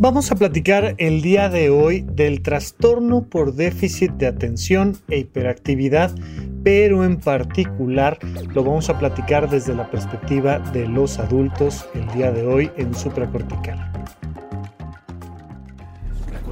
Vamos 0.00 0.30
a 0.30 0.36
platicar 0.36 0.94
el 0.98 1.22
día 1.22 1.48
de 1.48 1.70
hoy 1.70 2.02
del 2.02 2.40
trastorno 2.40 3.22
por 3.22 3.54
déficit 3.54 4.12
de 4.12 4.28
atención 4.28 4.96
e 5.08 5.18
hiperactividad, 5.18 6.14
pero 6.62 7.04
en 7.04 7.16
particular 7.18 8.16
lo 8.54 8.62
vamos 8.62 8.88
a 8.90 8.98
platicar 9.00 9.50
desde 9.50 9.74
la 9.74 9.90
perspectiva 9.90 10.60
de 10.60 10.86
los 10.86 11.18
adultos 11.18 11.84
el 11.96 12.06
día 12.14 12.30
de 12.30 12.46
hoy 12.46 12.70
en 12.76 12.94
supracortical. 12.94 13.90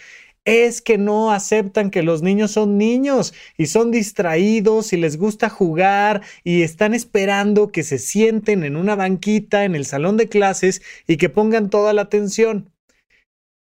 Es 0.45 0.81
que 0.81 0.97
no 0.97 1.31
aceptan 1.31 1.91
que 1.91 2.01
los 2.01 2.23
niños 2.23 2.51
son 2.51 2.77
niños 2.77 3.33
y 3.57 3.67
son 3.67 3.91
distraídos 3.91 4.93
y 4.93 4.97
les 4.97 5.17
gusta 5.17 5.49
jugar 5.49 6.21
y 6.43 6.63
están 6.63 6.93
esperando 6.93 7.71
que 7.71 7.83
se 7.83 7.99
sienten 7.99 8.63
en 8.63 8.75
una 8.75 8.95
banquita 8.95 9.63
en 9.63 9.75
el 9.75 9.85
salón 9.85 10.17
de 10.17 10.27
clases 10.27 10.81
y 11.07 11.17
que 11.17 11.29
pongan 11.29 11.69
toda 11.69 11.93
la 11.93 12.01
atención. 12.03 12.71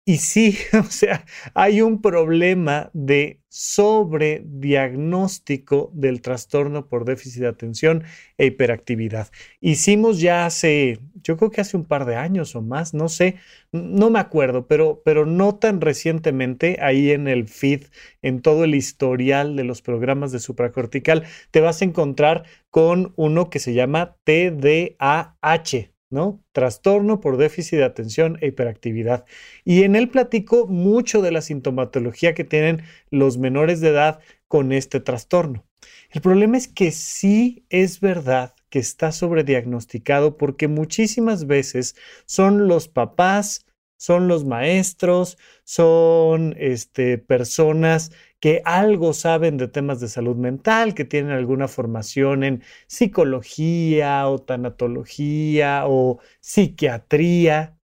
Y 0.06 0.18
sí, 0.18 0.58
o 0.80 0.84
sea, 0.84 1.26
hay 1.54 1.82
un 1.82 2.02
problema 2.02 2.90
de 2.94 3.40
sobrediagnóstico 3.48 5.92
del 5.94 6.22
trastorno 6.22 6.88
por 6.88 7.06
déficit 7.06 7.44
de 7.44 7.48
atención 7.48 8.04
e 8.38 8.48
hiperactividad. 8.48 9.30
Hicimos 9.62 10.20
ya 10.20 10.46
hace, 10.46 11.00
yo 11.24 11.38
creo 11.38 11.52
que 11.52 11.62
hace 11.62 11.78
un 11.78 11.86
par 11.86 12.04
de 12.06 12.18
años 12.18 12.54
o 12.56 12.62
más, 12.62 12.94
no 12.94 13.08
sé, 13.08 13.36
no 13.72 14.10
me 14.10 14.20
acuerdo, 14.20 14.68
pero, 14.68 15.02
pero 15.06 15.26
no 15.26 15.56
tan 15.56 15.80
recientemente, 15.80 16.80
ahí 16.82 17.12
en 17.12 17.30
el 17.30 17.48
feed, 17.48 17.84
en 18.22 18.42
todo 18.42 18.66
el 18.66 18.76
historial 18.76 19.56
de 19.56 19.64
los 19.64 19.82
programas 19.82 20.34
de 20.34 20.40
supracortical, 20.40 21.24
te 21.52 21.62
vas 21.62 21.82
a 21.82 21.86
encontrar 21.86 22.44
con 22.72 23.14
uno 23.16 23.50
que 23.50 23.60
se 23.60 23.74
llama 23.74 24.18
TDAH, 24.26 25.93
¿no? 26.14 26.42
Trastorno 26.54 27.20
por 27.20 27.38
déficit 27.38 27.80
de 27.80 27.84
atención 27.84 28.38
e 28.40 28.48
hiperactividad. 28.48 29.26
Y 29.66 29.84
en 29.84 29.96
él 29.96 30.10
platico 30.10 30.68
mucho 30.68 31.22
de 31.22 31.32
la 31.32 31.42
sintomatología 31.42 32.34
que 32.34 32.44
tienen 32.44 32.84
los 33.10 33.38
menores 33.38 33.82
de 33.82 33.90
edad 33.90 34.20
con 34.48 34.72
este 34.72 35.00
trastorno. 35.00 35.66
El 36.12 36.22
problema 36.22 36.58
es 36.58 36.68
que 36.68 36.92
sí 36.92 37.66
es 37.70 38.00
verdad 38.00 38.54
que 38.70 38.80
está 38.80 39.12
sobrediagnosticado 39.12 40.38
porque 40.38 40.68
muchísimas 40.68 41.48
veces 41.48 41.96
son 42.26 42.68
los 42.68 42.88
papás, 42.88 43.66
son 43.98 44.28
los 44.28 44.46
maestros, 44.46 45.38
son 45.64 46.56
este, 46.58 47.18
personas 47.18 48.12
que 48.44 48.62
algo 48.66 49.14
saben 49.14 49.56
de 49.56 49.70
temas 49.70 50.02
de 50.02 50.10
salud 50.10 50.36
mental, 50.36 50.96
que 50.96 51.06
tienen 51.06 51.32
alguna 51.32 51.70
formación 51.70 52.44
en 52.44 52.62
psicología 52.88 54.28
o 54.28 54.38
tanatología 54.40 55.84
o 55.88 56.20
psiquiatría, 56.42 57.80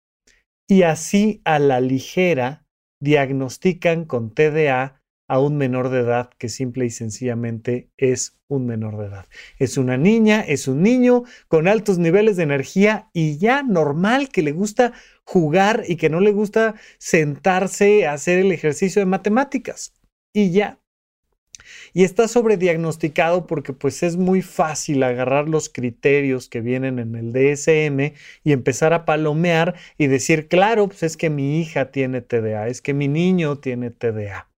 y 0.65 0.83
así 0.83 1.41
a 1.43 1.59
la 1.59 1.81
ligera 1.81 2.65
diagnostican 3.01 4.05
con 4.05 4.33
TDA 4.33 5.01
a 5.27 5.39
un 5.41 5.57
menor 5.57 5.89
de 5.89 5.99
edad 5.99 6.29
que 6.37 6.47
simple 6.47 6.85
y 6.85 6.89
sencillamente 6.89 7.89
es 7.97 8.39
un 8.47 8.65
menor 8.65 8.97
de 8.97 9.07
edad. 9.07 9.25
Es 9.59 9.77
una 9.77 9.97
niña, 9.97 10.39
es 10.39 10.69
un 10.69 10.81
niño 10.81 11.23
con 11.49 11.67
altos 11.67 11.97
niveles 11.97 12.37
de 12.37 12.43
energía 12.43 13.09
y 13.11 13.39
ya 13.39 13.61
normal 13.61 14.29
que 14.29 14.41
le 14.41 14.53
gusta 14.53 14.93
jugar 15.25 15.83
y 15.85 15.97
que 15.97 16.09
no 16.09 16.21
le 16.21 16.31
gusta 16.31 16.75
sentarse 16.97 18.07
a 18.07 18.13
hacer 18.13 18.39
el 18.39 18.53
ejercicio 18.53 19.01
de 19.01 19.05
matemáticas 19.05 19.94
y 20.35 20.51
ya. 20.51 20.79
Y 21.93 22.03
está 22.03 22.27
sobrediagnosticado 22.27 23.47
porque 23.47 23.71
pues 23.73 24.03
es 24.03 24.17
muy 24.17 24.41
fácil 24.41 25.01
agarrar 25.01 25.47
los 25.47 25.69
criterios 25.69 26.49
que 26.49 26.59
vienen 26.59 26.99
en 26.99 27.15
el 27.15 27.31
DSM 27.31 28.13
y 28.43 28.51
empezar 28.51 28.93
a 28.93 29.05
palomear 29.05 29.75
y 29.97 30.07
decir, 30.07 30.49
claro, 30.49 30.87
pues 30.87 31.03
es 31.03 31.17
que 31.17 31.29
mi 31.29 31.61
hija 31.61 31.91
tiene 31.91 32.21
TDA, 32.21 32.67
es 32.67 32.81
que 32.81 32.93
mi 32.93 33.07
niño 33.07 33.59
tiene 33.59 33.91
TDA. 33.91 34.49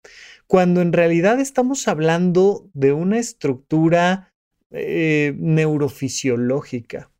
Cuando 0.47 0.81
en 0.81 0.91
realidad 0.91 1.39
estamos 1.39 1.87
hablando 1.87 2.69
de 2.73 2.93
una 2.93 3.19
estructura 3.19 4.33
eh, 4.71 5.35
neurofisiológica 5.37 7.11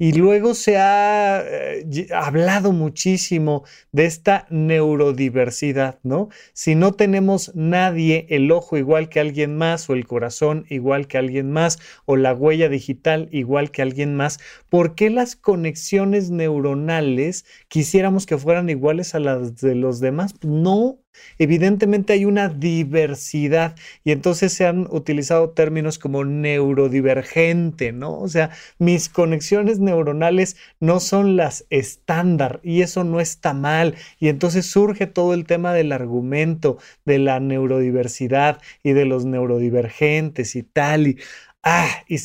y 0.00 0.14
luego 0.14 0.54
se 0.54 0.78
ha 0.78 1.44
eh, 1.44 2.08
hablado 2.14 2.72
muchísimo 2.72 3.64
de 3.92 4.06
esta 4.06 4.46
neurodiversidad, 4.48 5.98
¿no? 6.02 6.30
Si 6.54 6.74
no 6.74 6.92
tenemos 6.92 7.54
nadie, 7.54 8.24
el 8.30 8.50
ojo 8.50 8.78
igual 8.78 9.10
que 9.10 9.20
alguien 9.20 9.58
más, 9.58 9.90
o 9.90 9.92
el 9.92 10.06
corazón 10.06 10.64
igual 10.70 11.06
que 11.06 11.18
alguien 11.18 11.52
más, 11.52 11.78
o 12.06 12.16
la 12.16 12.32
huella 12.32 12.70
digital 12.70 13.28
igual 13.30 13.70
que 13.72 13.82
alguien 13.82 14.16
más, 14.16 14.40
¿por 14.70 14.94
qué 14.94 15.10
las 15.10 15.36
conexiones 15.36 16.30
neuronales 16.30 17.44
quisiéramos 17.68 18.24
que 18.24 18.38
fueran 18.38 18.70
iguales 18.70 19.14
a 19.14 19.20
las 19.20 19.56
de 19.56 19.74
los 19.74 20.00
demás? 20.00 20.34
No, 20.40 20.98
Evidentemente 21.38 22.12
hay 22.12 22.24
una 22.24 22.48
diversidad 22.48 23.74
y 24.04 24.12
entonces 24.12 24.52
se 24.52 24.66
han 24.66 24.86
utilizado 24.90 25.50
términos 25.50 25.98
como 25.98 26.24
neurodivergente, 26.24 27.92
¿no? 27.92 28.18
O 28.18 28.28
sea, 28.28 28.50
mis 28.78 29.08
conexiones 29.08 29.78
neuronales 29.80 30.56
no 30.80 31.00
son 31.00 31.36
las 31.36 31.66
estándar 31.70 32.60
y 32.62 32.82
eso 32.82 33.04
no 33.04 33.20
está 33.20 33.54
mal. 33.54 33.96
Y 34.18 34.28
entonces 34.28 34.66
surge 34.66 35.06
todo 35.06 35.34
el 35.34 35.46
tema 35.46 35.72
del 35.72 35.92
argumento 35.92 36.78
de 37.04 37.18
la 37.18 37.40
neurodiversidad 37.40 38.60
y 38.82 38.92
de 38.92 39.04
los 39.04 39.24
neurodivergentes 39.24 40.56
y 40.56 40.62
tal. 40.62 41.06
Y, 41.08 41.18
ah, 41.62 41.88
y 42.06 42.18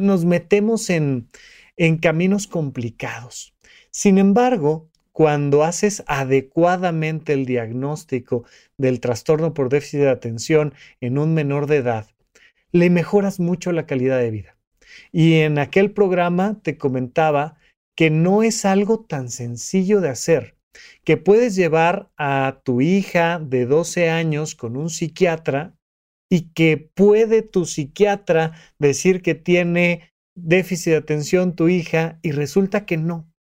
nos 0.00 0.24
metemos 0.24 0.90
en, 0.90 1.28
en 1.76 1.98
caminos 1.98 2.46
complicados. 2.46 3.54
Sin 3.90 4.18
embargo, 4.18 4.90
cuando 5.14 5.62
haces 5.62 6.02
adecuadamente 6.08 7.34
el 7.34 7.46
diagnóstico 7.46 8.44
del 8.76 8.98
trastorno 8.98 9.54
por 9.54 9.68
déficit 9.68 10.00
de 10.00 10.10
atención 10.10 10.74
en 11.00 11.18
un 11.18 11.34
menor 11.34 11.68
de 11.68 11.76
edad, 11.76 12.08
le 12.72 12.90
mejoras 12.90 13.38
mucho 13.38 13.70
la 13.70 13.86
calidad 13.86 14.18
de 14.18 14.32
vida. 14.32 14.56
Y 15.12 15.34
en 15.34 15.60
aquel 15.60 15.92
programa 15.92 16.58
te 16.62 16.76
comentaba 16.76 17.56
que 17.96 18.10
no 18.10 18.42
es 18.42 18.64
algo 18.64 19.04
tan 19.04 19.30
sencillo 19.30 20.00
de 20.00 20.08
hacer, 20.08 20.56
que 21.04 21.16
puedes 21.16 21.54
llevar 21.54 22.10
a 22.16 22.60
tu 22.64 22.80
hija 22.80 23.38
de 23.38 23.66
12 23.66 24.10
años 24.10 24.56
con 24.56 24.76
un 24.76 24.90
psiquiatra 24.90 25.76
y 26.28 26.52
que 26.54 26.90
puede 26.92 27.42
tu 27.42 27.66
psiquiatra 27.66 28.50
decir 28.80 29.22
que 29.22 29.36
tiene 29.36 30.10
déficit 30.34 30.90
de 30.90 30.98
atención 30.98 31.54
tu 31.54 31.68
hija 31.68 32.18
y 32.20 32.32
resulta 32.32 32.84
que 32.84 32.96
no. 32.96 33.32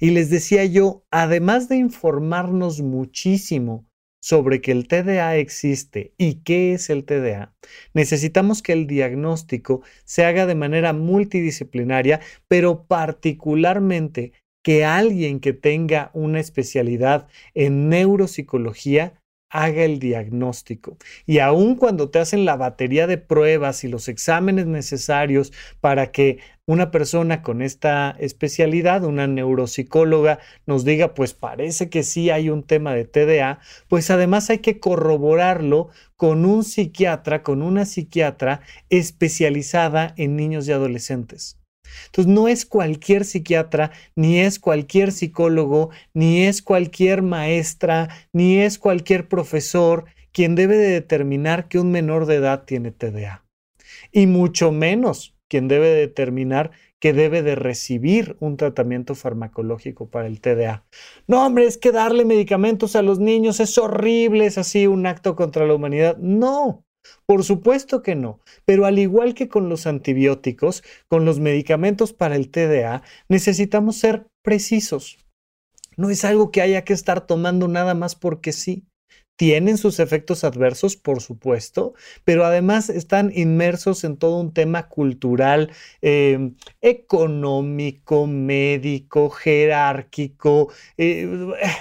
Y 0.00 0.10
les 0.10 0.30
decía 0.30 0.64
yo, 0.64 1.04
además 1.10 1.68
de 1.68 1.76
informarnos 1.76 2.80
muchísimo 2.80 3.86
sobre 4.20 4.60
que 4.60 4.72
el 4.72 4.88
TDA 4.88 5.36
existe 5.36 6.12
y 6.18 6.42
qué 6.42 6.72
es 6.72 6.90
el 6.90 7.04
TDA, 7.04 7.54
necesitamos 7.94 8.62
que 8.62 8.72
el 8.72 8.86
diagnóstico 8.86 9.82
se 10.04 10.24
haga 10.24 10.46
de 10.46 10.54
manera 10.54 10.92
multidisciplinaria, 10.92 12.20
pero 12.48 12.86
particularmente 12.86 14.32
que 14.62 14.84
alguien 14.84 15.40
que 15.40 15.52
tenga 15.52 16.10
una 16.14 16.40
especialidad 16.40 17.28
en 17.54 17.88
neuropsicología 17.88 19.17
haga 19.50 19.84
el 19.84 19.98
diagnóstico. 19.98 20.98
Y 21.26 21.38
aun 21.38 21.76
cuando 21.76 22.10
te 22.10 22.18
hacen 22.18 22.44
la 22.44 22.56
batería 22.56 23.06
de 23.06 23.18
pruebas 23.18 23.84
y 23.84 23.88
los 23.88 24.08
exámenes 24.08 24.66
necesarios 24.66 25.52
para 25.80 26.12
que 26.12 26.38
una 26.66 26.90
persona 26.90 27.42
con 27.42 27.62
esta 27.62 28.14
especialidad, 28.18 29.04
una 29.04 29.26
neuropsicóloga, 29.26 30.38
nos 30.66 30.84
diga, 30.84 31.14
pues 31.14 31.32
parece 31.32 31.88
que 31.88 32.02
sí 32.02 32.28
hay 32.30 32.50
un 32.50 32.62
tema 32.62 32.94
de 32.94 33.06
TDA, 33.06 33.60
pues 33.88 34.10
además 34.10 34.50
hay 34.50 34.58
que 34.58 34.78
corroborarlo 34.78 35.88
con 36.16 36.44
un 36.44 36.64
psiquiatra, 36.64 37.42
con 37.42 37.62
una 37.62 37.86
psiquiatra 37.86 38.60
especializada 38.90 40.12
en 40.18 40.36
niños 40.36 40.68
y 40.68 40.72
adolescentes. 40.72 41.57
Entonces, 42.06 42.32
no 42.32 42.48
es 42.48 42.66
cualquier 42.66 43.24
psiquiatra, 43.24 43.90
ni 44.16 44.40
es 44.40 44.58
cualquier 44.58 45.12
psicólogo, 45.12 45.90
ni 46.14 46.42
es 46.42 46.62
cualquier 46.62 47.22
maestra, 47.22 48.08
ni 48.32 48.58
es 48.58 48.78
cualquier 48.78 49.28
profesor 49.28 50.06
quien 50.32 50.54
debe 50.54 50.76
de 50.76 50.90
determinar 50.90 51.68
que 51.68 51.78
un 51.78 51.90
menor 51.90 52.26
de 52.26 52.36
edad 52.36 52.64
tiene 52.64 52.92
TDA. 52.92 53.44
Y 54.12 54.26
mucho 54.26 54.72
menos 54.72 55.34
quien 55.48 55.66
debe 55.66 55.88
determinar 55.88 56.70
que 57.00 57.12
debe 57.12 57.42
de 57.42 57.54
recibir 57.54 58.36
un 58.40 58.56
tratamiento 58.56 59.14
farmacológico 59.14 60.10
para 60.10 60.26
el 60.26 60.40
TDA. 60.40 60.84
No, 61.26 61.46
hombre, 61.46 61.66
es 61.66 61.78
que 61.78 61.92
darle 61.92 62.24
medicamentos 62.24 62.96
a 62.96 63.02
los 63.02 63.18
niños 63.18 63.60
es 63.60 63.78
horrible, 63.78 64.46
es 64.46 64.58
así 64.58 64.86
un 64.86 65.06
acto 65.06 65.36
contra 65.36 65.66
la 65.66 65.74
humanidad. 65.74 66.16
No, 66.18 66.84
por 67.26 67.44
supuesto 67.44 68.02
que 68.02 68.14
no, 68.14 68.40
pero 68.64 68.86
al 68.86 68.98
igual 68.98 69.34
que 69.34 69.48
con 69.48 69.68
los 69.68 69.86
antibióticos, 69.86 70.82
con 71.08 71.24
los 71.24 71.40
medicamentos 71.40 72.12
para 72.12 72.36
el 72.36 72.50
TDA, 72.50 73.02
necesitamos 73.28 73.96
ser 73.96 74.26
precisos. 74.42 75.18
No 75.96 76.10
es 76.10 76.24
algo 76.24 76.50
que 76.50 76.62
haya 76.62 76.84
que 76.84 76.92
estar 76.92 77.26
tomando 77.26 77.68
nada 77.68 77.94
más 77.94 78.14
porque 78.14 78.52
sí 78.52 78.84
tienen 79.38 79.78
sus 79.78 80.00
efectos 80.00 80.42
adversos, 80.42 80.96
por 80.96 81.22
supuesto, 81.22 81.94
pero 82.24 82.44
además 82.44 82.90
están 82.90 83.30
inmersos 83.32 84.02
en 84.02 84.16
todo 84.16 84.40
un 84.40 84.52
tema 84.52 84.88
cultural, 84.88 85.70
em, 86.02 86.56
económico, 86.80 88.26
médico, 88.26 89.30
jerárquico, 89.30 90.72
eh, 90.96 91.28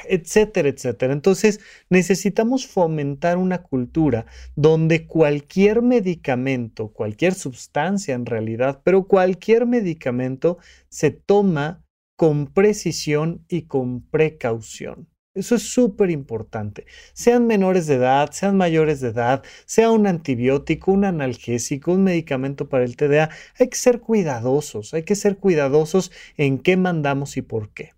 etcétera, 0.08 0.70
etcétera. 0.70 1.14
Entonces, 1.14 1.60
necesitamos 1.90 2.68
fomentar 2.68 3.38
una 3.38 3.64
cultura 3.64 4.28
donde 4.56 5.08
cualquier 5.08 5.82
medicamento, 5.82 6.90
cualquier 6.90 7.34
sustancia 7.34 8.14
en 8.14 8.28
realidad, 8.28 8.82
pero 8.84 9.08
cualquier 9.08 9.66
medicamento 9.66 10.60
se 10.90 11.10
toma 11.10 11.84
con 12.16 12.46
precisión 12.54 13.44
y 13.50 13.64
con 13.64 14.02
precaución. 14.02 15.08
Eso 15.38 15.56
es 15.56 15.64
súper 15.64 16.10
importante. 16.10 16.88
Sean 17.14 17.46
menores 17.46 17.86
de 17.86 17.96
edad, 17.96 18.32
sean 18.32 18.58
mayores 18.58 19.02
de 19.02 19.10
edad, 19.10 19.44
sea 19.66 19.92
un 19.92 20.08
antibiótico, 20.08 20.92
un 20.92 21.06
analgésico, 21.06 21.94
un 21.94 22.04
medicamento 22.04 22.68
para 22.70 22.84
el 22.84 22.96
TDA, 22.96 23.30
hay 23.60 23.68
que 23.70 23.78
ser 23.78 24.00
cuidadosos, 24.00 24.96
hay 24.96 25.04
que 25.04 25.16
ser 25.16 25.38
cuidadosos 25.38 26.12
en 26.38 26.58
qué 26.58 26.76
mandamos 26.76 27.38
y 27.38 27.44
por 27.44 27.70
qué. 27.70 27.94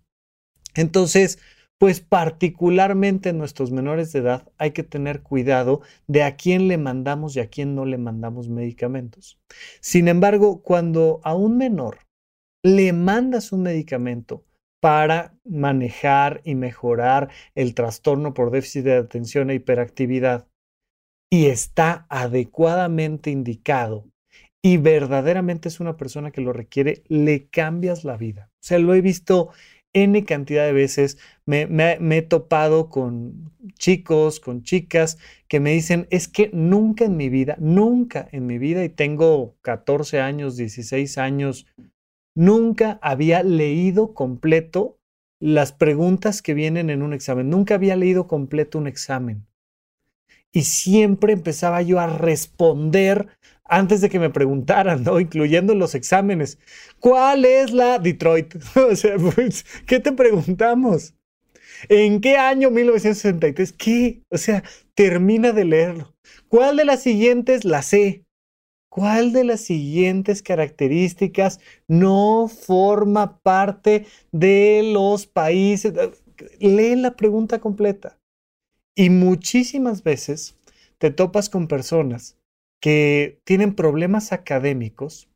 Entonces, 0.74 1.38
pues 1.78 2.00
particularmente 2.00 3.30
en 3.30 3.38
nuestros 3.38 3.70
menores 3.70 4.12
de 4.12 4.18
edad 4.18 4.46
hay 4.58 4.72
que 4.72 4.82
tener 4.82 5.22
cuidado 5.22 5.80
de 6.06 6.22
a 6.24 6.36
quién 6.36 6.68
le 6.68 6.76
mandamos 6.76 7.36
y 7.36 7.40
a 7.40 7.48
quién 7.48 7.74
no 7.74 7.86
le 7.86 7.96
mandamos 7.96 8.50
medicamentos. 8.50 9.38
Sin 9.80 10.08
embargo, 10.08 10.60
cuando 10.60 11.22
a 11.24 11.34
un 11.34 11.56
menor 11.56 12.00
le 12.62 12.92
mandas 12.92 13.50
un 13.52 13.62
medicamento 13.62 14.44
para 14.80 15.34
manejar 15.44 16.40
y 16.44 16.54
mejorar 16.54 17.30
el 17.54 17.74
trastorno 17.74 18.34
por 18.34 18.50
déficit 18.50 18.84
de 18.84 18.96
atención 18.96 19.50
e 19.50 19.54
hiperactividad 19.54 20.48
y 21.30 21.46
está 21.46 22.06
adecuadamente 22.08 23.30
indicado 23.30 24.10
y 24.62 24.76
verdaderamente 24.76 25.68
es 25.68 25.80
una 25.80 25.96
persona 25.96 26.30
que 26.30 26.40
lo 26.40 26.52
requiere, 26.52 27.02
le 27.08 27.48
cambias 27.48 28.04
la 28.04 28.16
vida. 28.16 28.50
O 28.54 28.62
sea, 28.62 28.78
lo 28.78 28.94
he 28.94 29.00
visto 29.00 29.50
N 29.92 30.24
cantidad 30.24 30.66
de 30.66 30.72
veces, 30.72 31.18
me, 31.46 31.66
he 32.16 32.22
topado 32.22 32.88
con 32.88 33.52
chicos, 33.74 34.38
con 34.38 34.62
chicas 34.62 35.18
que 35.48 35.60
me 35.60 35.72
dicen, 35.72 36.06
es 36.10 36.28
que 36.28 36.50
nunca 36.52 37.06
en 37.06 37.16
mi 37.16 37.28
vida, 37.28 37.56
nunca 37.58 38.28
en 38.30 38.46
mi 38.46 38.58
vida, 38.58 38.84
y 38.84 38.88
tengo 38.88 39.56
14 39.62 40.20
años, 40.20 40.56
16 40.56 41.18
años, 41.18 41.66
Nunca 42.40 42.98
había 43.02 43.42
leído 43.42 44.14
completo 44.14 44.98
las 45.40 45.72
preguntas 45.72 46.40
que 46.40 46.54
vienen 46.54 46.88
en 46.88 47.02
un 47.02 47.12
examen. 47.12 47.50
Nunca 47.50 47.74
había 47.74 47.96
leído 47.96 48.26
completo 48.26 48.78
un 48.78 48.86
examen. 48.86 49.46
Y 50.50 50.62
siempre 50.62 51.34
empezaba 51.34 51.82
yo 51.82 52.00
a 52.00 52.06
responder 52.06 53.28
antes 53.62 54.00
de 54.00 54.08
que 54.08 54.18
me 54.18 54.30
preguntaran, 54.30 55.04
¿no? 55.04 55.20
Incluyendo 55.20 55.74
los 55.74 55.94
exámenes. 55.94 56.58
¿Cuál 56.98 57.44
es 57.44 57.72
la 57.72 57.98
Detroit? 57.98 58.54
o 58.74 58.96
sea, 58.96 59.16
pues, 59.18 59.66
¿qué 59.86 60.00
te 60.00 60.12
preguntamos? 60.12 61.12
¿En 61.90 62.22
qué 62.22 62.38
año 62.38 62.70
1963? 62.70 63.74
¿Qué? 63.74 64.22
O 64.30 64.38
sea, 64.38 64.64
termina 64.94 65.52
de 65.52 65.66
leerlo. 65.66 66.14
¿Cuál 66.48 66.78
de 66.78 66.86
las 66.86 67.02
siguientes 67.02 67.66
la 67.66 67.82
sé? 67.82 68.24
¿Cuál 68.90 69.32
de 69.32 69.44
las 69.44 69.60
siguientes 69.60 70.42
características 70.42 71.60
no 71.86 72.48
forma 72.48 73.38
parte 73.38 74.06
de 74.32 74.82
los 74.92 75.28
países? 75.28 75.94
Lee 76.58 76.96
la 76.96 77.14
pregunta 77.14 77.60
completa. 77.60 78.18
Y 78.96 79.08
muchísimas 79.10 80.02
veces 80.02 80.56
te 80.98 81.12
topas 81.12 81.48
con 81.48 81.68
personas 81.68 82.36
que 82.82 83.40
tienen 83.44 83.76
problemas 83.76 84.32
académicos, 84.32 85.28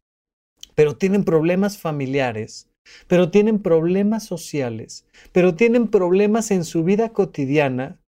pero 0.74 0.96
tienen 0.96 1.24
problemas 1.24 1.78
familiares, 1.78 2.68
pero 3.06 3.30
tienen 3.30 3.62
problemas 3.62 4.24
sociales, 4.24 5.06
pero 5.30 5.54
tienen 5.54 5.88
problemas 5.88 6.50
en 6.50 6.64
su 6.64 6.82
vida 6.82 7.12
cotidiana, 7.12 8.00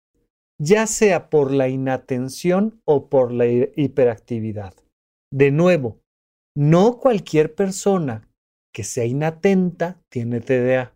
ya 0.59 0.87
sea 0.87 1.29
por 1.29 1.53
la 1.53 1.69
inatención 1.69 2.81
o 2.87 3.11
por 3.11 3.31
la 3.31 3.47
hiperactividad. 3.47 4.75
De 5.35 5.51
nuevo, 5.51 5.99
no 6.57 7.01
cualquier 7.01 7.57
persona 7.57 8.29
que 8.73 8.85
sea 8.85 9.05
inatenta 9.05 10.01
tiene 10.09 10.41
TDA. 10.41 10.95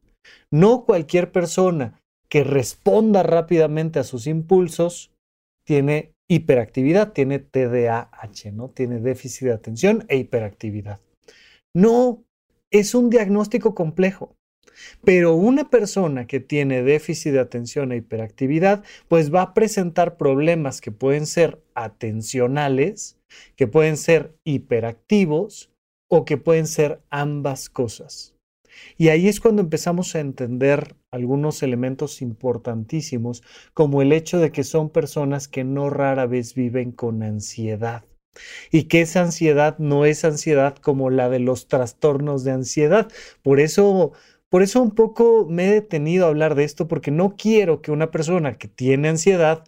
No 0.53 0.85
cualquier 0.85 1.33
persona 1.33 2.01
que 2.29 2.45
responda 2.45 3.25
rápidamente 3.25 3.99
a 3.99 4.05
sus 4.05 4.29
impulsos 4.29 5.11
tiene 5.67 6.13
hiperactividad, 6.31 7.13
tiene 7.13 7.41
TDAH, 7.41 8.53
¿no? 8.53 8.69
Tiene 8.69 9.01
déficit 9.01 9.49
de 9.49 9.55
atención 9.55 10.05
e 10.07 10.19
hiperactividad. 10.19 11.01
No, 11.75 12.23
es 12.71 12.95
un 12.95 13.11
diagnóstico 13.11 13.75
complejo. 13.75 14.37
Pero 15.05 15.35
una 15.35 15.71
persona 15.71 16.27
que 16.27 16.41
tiene 16.41 16.83
déficit 16.83 17.33
de 17.33 17.41
atención 17.41 17.93
e 17.93 17.97
hiperactividad, 17.97 18.85
pues 19.09 19.33
va 19.33 19.43
a 19.43 19.55
presentar 19.55 20.17
problemas 20.17 20.81
que 20.81 20.93
pueden 20.93 21.27
ser 21.27 21.63
atencionales, 21.75 23.17
que 23.57 23.67
pueden 23.67 23.97
ser 23.97 24.35
hiperactivos 24.45 25.71
o 26.11 26.25
que 26.25 26.37
pueden 26.37 26.67
ser 26.67 27.01
ambas 27.11 27.69
cosas. 27.69 28.35
Y 28.97 29.09
ahí 29.09 29.29
es 29.29 29.41
cuando 29.41 29.63
empezamos 29.63 30.15
a 30.15 30.21
entender 30.21 30.97
algunos 31.11 31.63
elementos 31.63 32.23
importantísimos, 32.23 33.43
como 33.75 34.03
el 34.03 34.13
hecho 34.13 34.39
de 34.39 34.53
que 34.53 34.65
son 34.65 34.91
personas 34.91 35.49
que 35.49 35.65
no 35.65 35.91
rara 35.91 36.27
vez 36.27 36.55
viven 36.55 36.93
con 36.93 37.23
ansiedad. 37.23 38.05
Y 38.71 38.85
que 38.85 39.01
esa 39.01 39.23
ansiedad 39.23 39.79
no 39.79 40.05
es 40.05 40.25
ansiedad 40.25 40.77
como 40.77 41.11
la 41.11 41.29
de 41.29 41.41
los 41.41 41.67
trastornos 41.67 42.45
de 42.45 42.53
ansiedad. 42.53 43.11
Por 43.43 43.59
eso, 43.59 44.13
por 44.51 44.63
eso 44.63 44.81
un 44.81 44.93
poco 44.93 45.47
me 45.49 45.67
he 45.67 45.73
detenido 45.73 46.25
a 46.27 46.29
hablar 46.29 46.55
de 46.55 46.65
esto, 46.65 46.89
porque 46.89 47.11
no 47.11 47.37
quiero 47.37 47.83
que 47.83 47.91
una 47.91 48.11
persona 48.11 48.57
que 48.59 48.69
tiene 48.69 49.09
ansiedad 49.09 49.65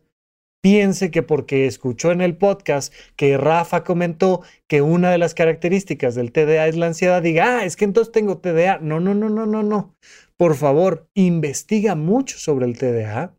piense 0.62 1.10
que 1.10 1.22
porque 1.22 1.66
escuchó 1.66 2.12
en 2.12 2.20
el 2.20 2.36
podcast 2.36 2.92
que 3.16 3.36
Rafa 3.38 3.84
comentó 3.84 4.42
que 4.68 4.82
una 4.82 5.10
de 5.10 5.18
las 5.18 5.34
características 5.34 6.14
del 6.14 6.32
TDA 6.32 6.68
es 6.68 6.76
la 6.76 6.86
ansiedad, 6.86 7.22
diga, 7.22 7.58
ah, 7.58 7.64
es 7.64 7.76
que 7.76 7.84
entonces 7.84 8.12
tengo 8.12 8.38
TDA. 8.38 8.78
No, 8.78 9.00
no, 9.00 9.14
no, 9.14 9.28
no, 9.28 9.46
no, 9.46 9.62
no. 9.62 9.94
Por 10.36 10.54
favor, 10.54 11.08
investiga 11.14 11.94
mucho 11.94 12.38
sobre 12.38 12.66
el 12.66 12.78
TDA, 12.78 13.34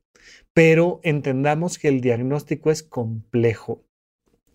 pero 0.53 0.99
entendamos 1.03 1.77
que 1.77 1.87
el 1.87 2.01
diagnóstico 2.01 2.71
es 2.71 2.83
complejo. 2.83 3.83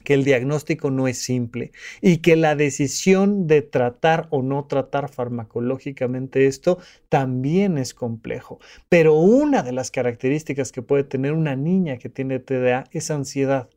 Que 0.07 0.15
el 0.15 0.23
diagnóstico 0.23 0.93
no 0.93 1.09
es 1.09 1.19
simple 1.19 1.73
y 2.01 2.19
que 2.19 2.37
la 2.37 2.55
decisión 2.55 3.49
de 3.49 3.61
tratar 3.61 4.29
o 4.31 4.41
no 4.41 4.67
tratar 4.67 5.09
farmacológicamente 5.09 6.47
esto 6.47 6.79
también 7.09 7.77
es 7.77 7.93
complejo. 7.93 8.61
Pero 8.89 9.15
una 9.15 9.65
de 9.65 9.73
las 9.73 9.91
características 9.91 10.71
que 10.71 10.81
puede 10.81 11.03
tener 11.03 11.33
una 11.33 11.57
niña 11.57 11.99
que 11.99 12.09
tiene 12.09 12.39
TDA 12.39 12.85
es 12.93 13.11
ansiedad. 13.11 13.69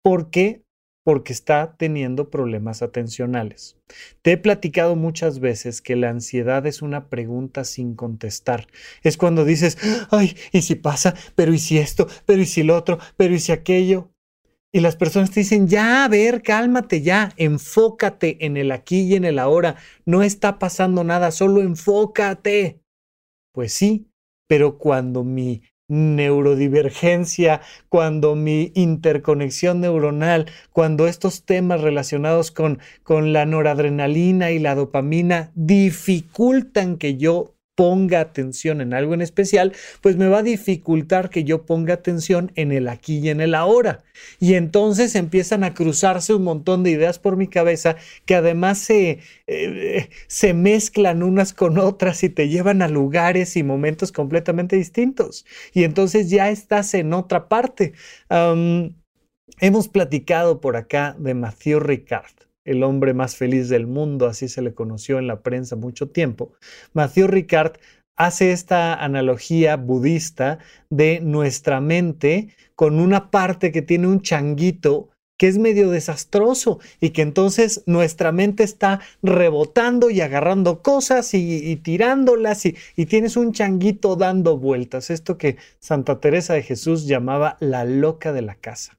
¿Por 0.00 0.30
qué? 0.30 0.62
Porque 1.04 1.34
está 1.34 1.76
teniendo 1.76 2.30
problemas 2.30 2.80
atencionales. 2.80 3.76
Te 4.22 4.32
he 4.32 4.36
platicado 4.38 4.96
muchas 4.96 5.38
veces 5.38 5.82
que 5.82 5.96
la 5.96 6.08
ansiedad 6.08 6.64
es 6.66 6.80
una 6.80 7.10
pregunta 7.10 7.64
sin 7.64 7.94
contestar. 7.94 8.68
Es 9.02 9.18
cuando 9.18 9.44
dices, 9.44 9.76
ay, 10.10 10.34
¿y 10.50 10.62
si 10.62 10.76
pasa? 10.76 11.14
Pero 11.34 11.52
¿y 11.52 11.58
si 11.58 11.76
esto? 11.76 12.06
Pero 12.24 12.40
¿y 12.40 12.46
si 12.46 12.62
lo 12.62 12.74
otro? 12.74 12.98
Pero 13.18 13.34
¿y 13.34 13.38
si 13.38 13.52
aquello? 13.52 14.13
Y 14.74 14.80
las 14.80 14.96
personas 14.96 15.30
te 15.30 15.38
dicen, 15.38 15.68
ya, 15.68 16.04
a 16.04 16.08
ver, 16.08 16.42
cálmate 16.42 17.00
ya, 17.00 17.32
enfócate 17.36 18.44
en 18.44 18.56
el 18.56 18.72
aquí 18.72 19.02
y 19.02 19.14
en 19.14 19.24
el 19.24 19.38
ahora. 19.38 19.76
No 20.04 20.24
está 20.24 20.58
pasando 20.58 21.04
nada, 21.04 21.30
solo 21.30 21.60
enfócate. 21.62 22.80
Pues 23.52 23.72
sí, 23.72 24.08
pero 24.48 24.76
cuando 24.76 25.22
mi 25.22 25.62
neurodivergencia, 25.86 27.60
cuando 27.88 28.34
mi 28.34 28.72
interconexión 28.74 29.80
neuronal, 29.80 30.50
cuando 30.72 31.06
estos 31.06 31.44
temas 31.44 31.80
relacionados 31.80 32.50
con, 32.50 32.80
con 33.04 33.32
la 33.32 33.46
noradrenalina 33.46 34.50
y 34.50 34.58
la 34.58 34.74
dopamina 34.74 35.52
dificultan 35.54 36.96
que 36.96 37.16
yo 37.16 37.53
ponga 37.74 38.20
atención 38.20 38.80
en 38.80 38.94
algo 38.94 39.14
en 39.14 39.22
especial, 39.22 39.72
pues 40.00 40.16
me 40.16 40.28
va 40.28 40.38
a 40.38 40.42
dificultar 40.42 41.30
que 41.30 41.44
yo 41.44 41.64
ponga 41.66 41.94
atención 41.94 42.52
en 42.54 42.72
el 42.72 42.88
aquí 42.88 43.18
y 43.18 43.30
en 43.30 43.40
el 43.40 43.54
ahora. 43.54 44.04
Y 44.38 44.54
entonces 44.54 45.14
empiezan 45.14 45.64
a 45.64 45.74
cruzarse 45.74 46.34
un 46.34 46.44
montón 46.44 46.82
de 46.82 46.90
ideas 46.90 47.18
por 47.18 47.36
mi 47.36 47.48
cabeza 47.48 47.96
que 48.26 48.36
además 48.36 48.78
se, 48.78 49.20
eh, 49.46 50.08
se 50.28 50.54
mezclan 50.54 51.22
unas 51.22 51.52
con 51.52 51.78
otras 51.78 52.22
y 52.22 52.28
te 52.28 52.48
llevan 52.48 52.82
a 52.82 52.88
lugares 52.88 53.56
y 53.56 53.62
momentos 53.62 54.12
completamente 54.12 54.76
distintos. 54.76 55.44
Y 55.72 55.84
entonces 55.84 56.30
ya 56.30 56.50
estás 56.50 56.94
en 56.94 57.12
otra 57.12 57.48
parte. 57.48 57.92
hemos 59.60 59.88
platicado 59.88 60.60
por 60.60 60.76
acá 60.76 61.16
de 61.18 61.34
Mathieu 61.34 61.80
Ricard 61.80 62.44
el 62.64 62.82
hombre 62.82 63.14
más 63.14 63.36
feliz 63.36 63.68
del 63.68 63.86
mundo, 63.86 64.26
así 64.26 64.48
se 64.48 64.62
le 64.62 64.74
conoció 64.74 65.18
en 65.18 65.26
la 65.26 65.40
prensa 65.40 65.76
mucho 65.76 66.08
tiempo, 66.08 66.52
Mathieu 66.92 67.26
Ricard 67.26 67.78
hace 68.16 68.52
esta 68.52 68.94
analogía 68.94 69.76
budista 69.76 70.58
de 70.90 71.20
nuestra 71.20 71.80
mente 71.80 72.48
con 72.76 73.00
una 73.00 73.30
parte 73.30 73.72
que 73.72 73.82
tiene 73.82 74.06
un 74.06 74.22
changuito 74.22 75.10
que 75.36 75.48
es 75.48 75.58
medio 75.58 75.90
desastroso 75.90 76.78
y 77.00 77.10
que 77.10 77.22
entonces 77.22 77.82
nuestra 77.86 78.30
mente 78.30 78.62
está 78.62 79.00
rebotando 79.22 80.10
y 80.10 80.20
agarrando 80.20 80.80
cosas 80.80 81.34
y, 81.34 81.76
tirándolas 81.76 82.66
y, 82.66 82.76
y, 82.94 83.06
tienes 83.06 83.36
un 83.36 83.52
changuito 83.52 84.14
dando 84.14 84.58
vueltas, 84.58 85.10
esto 85.10 85.36
que 85.36 85.56
Santa 85.80 86.20
Teresa 86.20 86.54
de 86.54 86.62
Jesús 86.62 87.06
llamaba 87.06 87.56
la 87.58 87.84
loca 87.84 88.32
de 88.32 88.42
la 88.42 88.54
casa. 88.54 88.96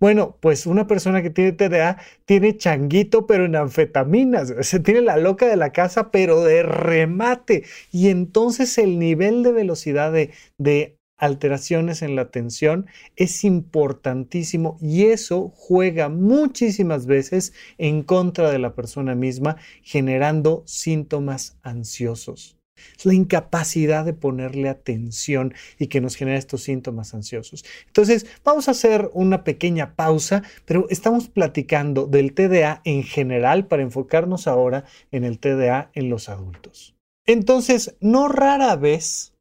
Bueno, 0.00 0.36
pues 0.40 0.66
una 0.66 0.86
persona 0.86 1.22
que 1.22 1.30
tiene 1.30 1.52
TDA 1.52 1.98
tiene 2.24 2.56
changuito, 2.56 3.26
pero 3.26 3.44
en 3.44 3.56
anfetaminas. 3.56 4.52
Se 4.60 4.80
tiene 4.80 5.02
la 5.02 5.16
loca 5.16 5.46
de 5.46 5.56
la 5.56 5.72
casa, 5.72 6.10
pero 6.10 6.42
de 6.42 6.62
remate. 6.62 7.64
Y 7.90 8.08
entonces 8.08 8.78
el 8.78 8.98
nivel 8.98 9.42
de 9.42 9.52
velocidad 9.52 10.12
de, 10.12 10.30
de 10.58 10.98
alteraciones 11.16 12.02
en 12.02 12.16
la 12.16 12.22
atención 12.22 12.86
es 13.14 13.44
importantísimo 13.44 14.76
y 14.80 15.04
eso 15.04 15.52
juega 15.54 16.08
muchísimas 16.08 17.06
veces 17.06 17.52
en 17.78 18.02
contra 18.02 18.50
de 18.50 18.58
la 18.58 18.74
persona 18.74 19.14
misma, 19.14 19.56
generando 19.82 20.64
síntomas 20.66 21.56
ansiosos. 21.62 22.61
Es 22.96 23.06
la 23.06 23.14
incapacidad 23.14 24.04
de 24.04 24.12
ponerle 24.12 24.68
atención 24.68 25.54
y 25.78 25.88
que 25.88 26.00
nos 26.00 26.16
genera 26.16 26.38
estos 26.38 26.62
síntomas 26.62 27.14
ansiosos. 27.14 27.64
Entonces, 27.86 28.26
vamos 28.44 28.68
a 28.68 28.72
hacer 28.72 29.10
una 29.12 29.44
pequeña 29.44 29.94
pausa, 29.94 30.42
pero 30.64 30.86
estamos 30.90 31.28
platicando 31.28 32.06
del 32.06 32.34
TDA 32.34 32.80
en 32.84 33.02
general 33.02 33.66
para 33.66 33.82
enfocarnos 33.82 34.46
ahora 34.46 34.84
en 35.10 35.24
el 35.24 35.38
TDA 35.38 35.90
en 35.94 36.08
los 36.08 36.28
adultos. 36.28 36.94
Entonces, 37.26 37.96
no 38.00 38.28
rara 38.28 38.76
vez 38.76 39.34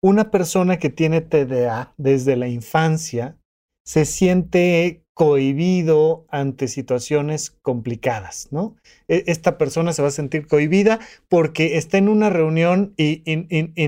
una 0.00 0.30
persona 0.30 0.78
que 0.78 0.90
tiene 0.90 1.20
TDA 1.20 1.94
desde 1.96 2.36
la 2.36 2.48
infancia 2.48 3.36
se 3.84 4.04
siente 4.04 5.05
cohibido 5.16 6.26
ante 6.28 6.68
situaciones 6.68 7.48
complicadas, 7.62 8.48
¿no? 8.50 8.76
E, 9.08 9.24
esta 9.28 9.56
persona 9.56 9.94
se 9.94 10.02
va 10.02 10.08
a 10.08 10.10
sentir 10.10 10.46
cohibida 10.46 11.00
porque 11.30 11.78
está 11.78 11.96
en 11.96 12.10
una 12.10 12.28
reunión 12.28 12.92
y, 12.98 13.22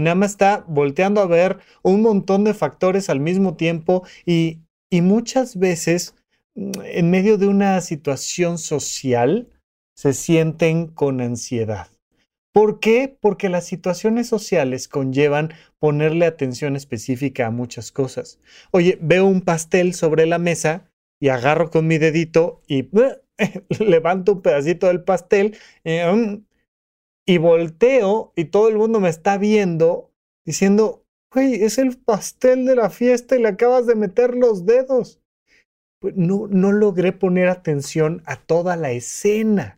nada 0.01 0.15
más 0.15 0.31
está 0.31 0.65
volteando 0.67 1.21
a 1.21 1.27
ver 1.27 1.59
un 1.83 2.01
montón 2.01 2.45
de 2.45 2.55
factores 2.55 3.11
al 3.11 3.21
mismo 3.21 3.57
tiempo 3.57 4.07
y, 4.25 4.61
y 4.91 5.03
muchas 5.03 5.59
veces 5.59 6.15
mm, 6.55 6.71
en 6.83 7.11
medio 7.11 7.37
de 7.37 7.47
una 7.47 7.79
situación 7.83 8.57
social 8.57 9.51
se 9.95 10.15
sienten 10.15 10.87
con 10.87 11.21
ansiedad. 11.21 11.89
¿Por 12.55 12.81
qué? 12.81 13.15
Porque 13.21 13.51
las 13.51 13.67
situaciones 13.67 14.29
sociales 14.29 14.89
conllevan 14.89 15.53
ponerle 15.79 16.25
atención 16.25 16.75
específica 16.75 17.49
a 17.49 17.51
muchas 17.51 17.93
cosas. 17.93 18.39
Oye, 18.71 18.99
veo 19.03 19.27
un 19.27 19.43
pastel 19.43 19.93
sobre 19.93 20.25
la 20.25 20.39
mesa 20.39 20.88
y 21.21 21.29
agarro 21.29 21.71
con 21.71 21.87
mi 21.87 21.99
dedito 21.99 22.63
y 22.67 22.89
levanto 23.85 24.33
un 24.33 24.43
pedacito 24.43 24.87
del 24.87 25.03
pastel 25.03 25.57
eh, 25.85 26.11
mm, 26.11 26.45
y 27.27 27.39
volteo 27.39 28.33
y 28.37 28.47
todo 28.47 28.69
el 28.69 28.77
mundo 28.77 29.01
me 29.01 29.09
está 29.09 29.37
viendo 29.39 30.09
diciendo, 30.47 31.05
güey, 31.31 31.63
es 31.63 31.77
el 31.77 31.99
pastel 31.99 32.65
de 32.65 32.75
la 32.75 32.89
fiesta 32.89 33.37
y 33.37 33.43
le 33.43 33.49
acabas 33.49 33.87
de 33.87 33.95
meter 33.95 34.35
los 34.35 34.65
dedos. 34.65 35.21
Pues 36.01 36.17
no, 36.17 36.47
no 36.49 36.73
logré 36.73 37.13
poner 37.13 37.49
atención 37.49 38.23
a 38.25 38.37
toda 38.37 38.77
la 38.77 38.93
escena. 38.93 39.78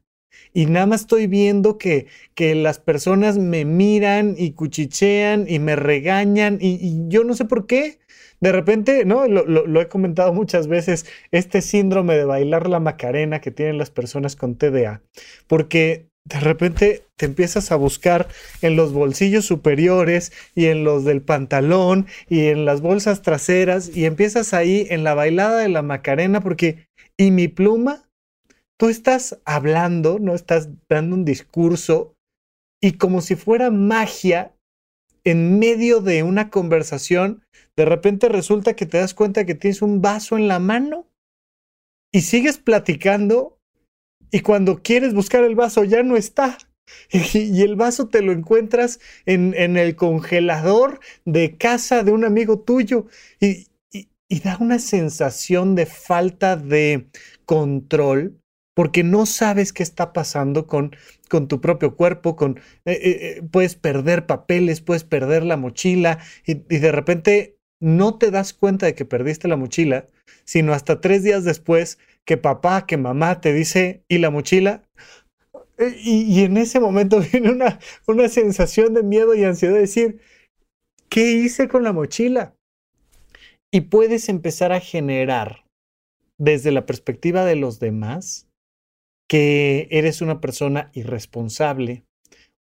Y 0.53 0.67
nada 0.67 0.87
más 0.87 1.03
estoy 1.03 1.27
viendo 1.27 1.79
que, 1.79 2.07
que 2.35 2.55
las 2.55 2.79
personas 2.79 3.39
me 3.39 3.65
miran 3.65 4.35
y 4.37 4.53
cuchichean 4.53 5.47
y 5.49 5.59
me 5.59 5.77
regañan 5.77 6.59
y 6.61 7.09
yo 7.09 7.25
no 7.25 7.35
sé 7.35 7.45
por 7.45 7.67
qué. 7.67 8.01
De 8.41 8.53
repente, 8.53 9.05
¿no? 9.05 9.27
Lo, 9.29 9.81
he 9.81 9.89
comentado 9.89 10.33
muchas 10.33 10.67
veces, 10.67 11.05
este 11.31 11.61
síndrome 11.61 12.17
de 12.17 12.25
bailar 12.25 12.69
la 12.69 12.81
macarena 12.81 13.41
que 13.41 13.51
tienen 13.51 13.77
las 13.77 13.91
personas 13.91 14.35
con 14.35 14.57
TDA, 14.57 15.03
porque 15.47 16.09
de 16.25 16.41
repente 16.41 17.05
te 17.17 17.27
empiezas 17.27 17.71
a 17.71 17.77
buscar 17.77 18.29
en 18.63 18.77
los 18.77 18.95
bolsillos 18.95 19.45
superiores 19.45 20.33
y 20.55 20.67
en 20.67 20.85
los 20.85 21.05
del 21.05 21.21
pantalón 21.21 22.07
y 22.29 22.47
en 22.47 22.65
las 22.65 22.81
bolsas 22.81 23.21
traseras 23.21 23.95
y 23.95 24.07
empiezas 24.07 24.55
ahí 24.55 24.87
en 24.89 25.05
la 25.05 25.15
bailada 25.15 25.59
de 25.59 25.69
la 25.69 25.83
macarena 25.83 26.41
porque, 26.41 26.87
¿y 27.19 27.31
mi 27.31 27.49
pluma? 27.49 28.10
Tú 28.81 28.89
estás 28.89 29.39
hablando, 29.45 30.19
no 30.19 30.35
estás 30.35 30.71
dando 30.89 31.15
un 31.15 31.27
discurso 31.27 32.15
y 32.83 32.93
como 32.93 33.21
si 33.21 33.37
fuera 33.37 33.71
magia, 33.71 34.57
en 35.23 35.59
medio 35.59 36.01
de 36.01 36.23
una 36.23 36.49
conversación, 36.49 37.45
de 37.77 37.85
repente 37.85 38.31
resulta 38.31 38.75
que 38.75 38.87
te 38.87 38.97
das 38.97 39.13
cuenta 39.13 39.45
que 39.45 39.55
tienes 39.55 39.83
un 39.83 40.01
vaso 40.01 40.39
en 40.39 40.49
la 40.49 40.61
mano 40.61 41.07
y 42.11 42.23
sigues 42.23 42.57
platicando 42.57 43.59
y 44.31 44.41
cuando 44.41 44.83
quieres 44.83 45.13
buscar 45.13 45.45
el 45.45 45.57
vaso 45.57 45.85
ya 45.85 46.03
no 46.03 46.17
está. 46.17 46.57
Y 47.35 47.61
el 47.61 47.77
vaso 47.77 48.09
te 48.09 48.23
lo 48.23 48.33
encuentras 48.33 48.99
en, 49.27 49.55
el 49.55 49.95
congelador 49.95 51.01
de 51.27 51.59
casa 51.59 52.03
de 52.03 52.13
un 52.13 52.25
amigo 52.25 52.61
tuyo 52.61 53.09
y, 53.41 53.69
y 53.93 54.41
da 54.41 54.57
una 54.59 54.79
sensación 54.79 55.75
de 55.75 55.85
falta 55.85 56.57
de 56.57 57.11
control 57.45 58.40
porque 58.81 59.05
no 59.05 59.27
sabes 59.27 59.75
qué 59.75 59.83
está 59.83 60.15
pasando 60.15 60.67
con, 60.67 60.97
con 61.29 61.49
tu 61.49 61.61
propio 61.61 61.97
cuerpo, 61.97 62.35
con, 62.35 62.57
eh, 62.87 62.93
eh, 62.93 62.99
eh, 63.03 63.43
puedes 63.51 63.75
perder 63.75 64.25
papeles, 64.25 64.81
puedes 64.81 65.05
perder 65.05 65.43
la 65.43 65.59
mochila 65.59 66.19
y, 66.47 66.55
de 66.55 66.91
repente 66.91 67.59
no 67.79 68.17
te 68.17 68.31
das 68.31 68.55
cuenta 68.55 68.87
de 68.87 68.95
que 68.95 69.05
perdiste 69.05 69.49
la 69.49 69.59
mochila, 69.59 70.09
sino 70.45 70.73
hasta 70.73 71.03
tres 71.03 71.23
días 71.23 71.45
después 71.45 71.99
que 72.25 72.39
papá, 72.39 72.87
que 72.87 72.97
mamá 72.97 73.43
te 73.43 73.53
dice, 73.53 74.03
¿y 74.09 74.17
la 74.17 74.31
mochila? 74.31 74.83
Y, 76.03 76.43
en 76.43 76.57
ese 76.57 76.81
momento 76.81 77.21
viene 77.33 77.51
una, 77.51 77.81
una 78.07 78.31
sensación 78.31 78.95
de 78.95 79.03
miedo 79.03 79.35
y 79.35 79.45
ansiedad 79.45 79.75
de 79.75 79.81
decir, 79.81 80.23
¿qué 81.11 81.33
hice 81.33 81.69
con 81.69 81.83
la 81.83 81.93
mochila? 81.93 82.55
Y 83.71 83.83
puedes 83.83 84.31
empezar 84.31 84.73
a 84.73 84.81
generar 84.81 85.67
desde 86.39 86.73
la 86.73 86.87
perspectiva 86.87 87.45
de 87.45 87.57
los 87.57 87.79
demás 87.79 88.47
que 89.31 89.87
eres 89.93 90.23
una 90.23 90.41
persona 90.41 90.91
irresponsable, 90.93 92.05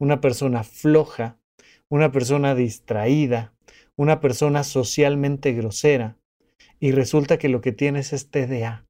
una 0.00 0.20
persona 0.20 0.64
floja, 0.64 1.38
una 1.88 2.11
persona 2.11 2.56
distraída, 2.56 3.54
una 3.94 4.18
persona 4.18 4.64
socialmente 4.64 5.52
grosera, 5.52 6.18
y 6.80 6.90
resulta 6.90 7.38
que 7.38 7.49
lo 7.49 7.61
que 7.61 7.70
tienes 7.70 8.12
es 8.12 8.30
TDA. 8.32 8.85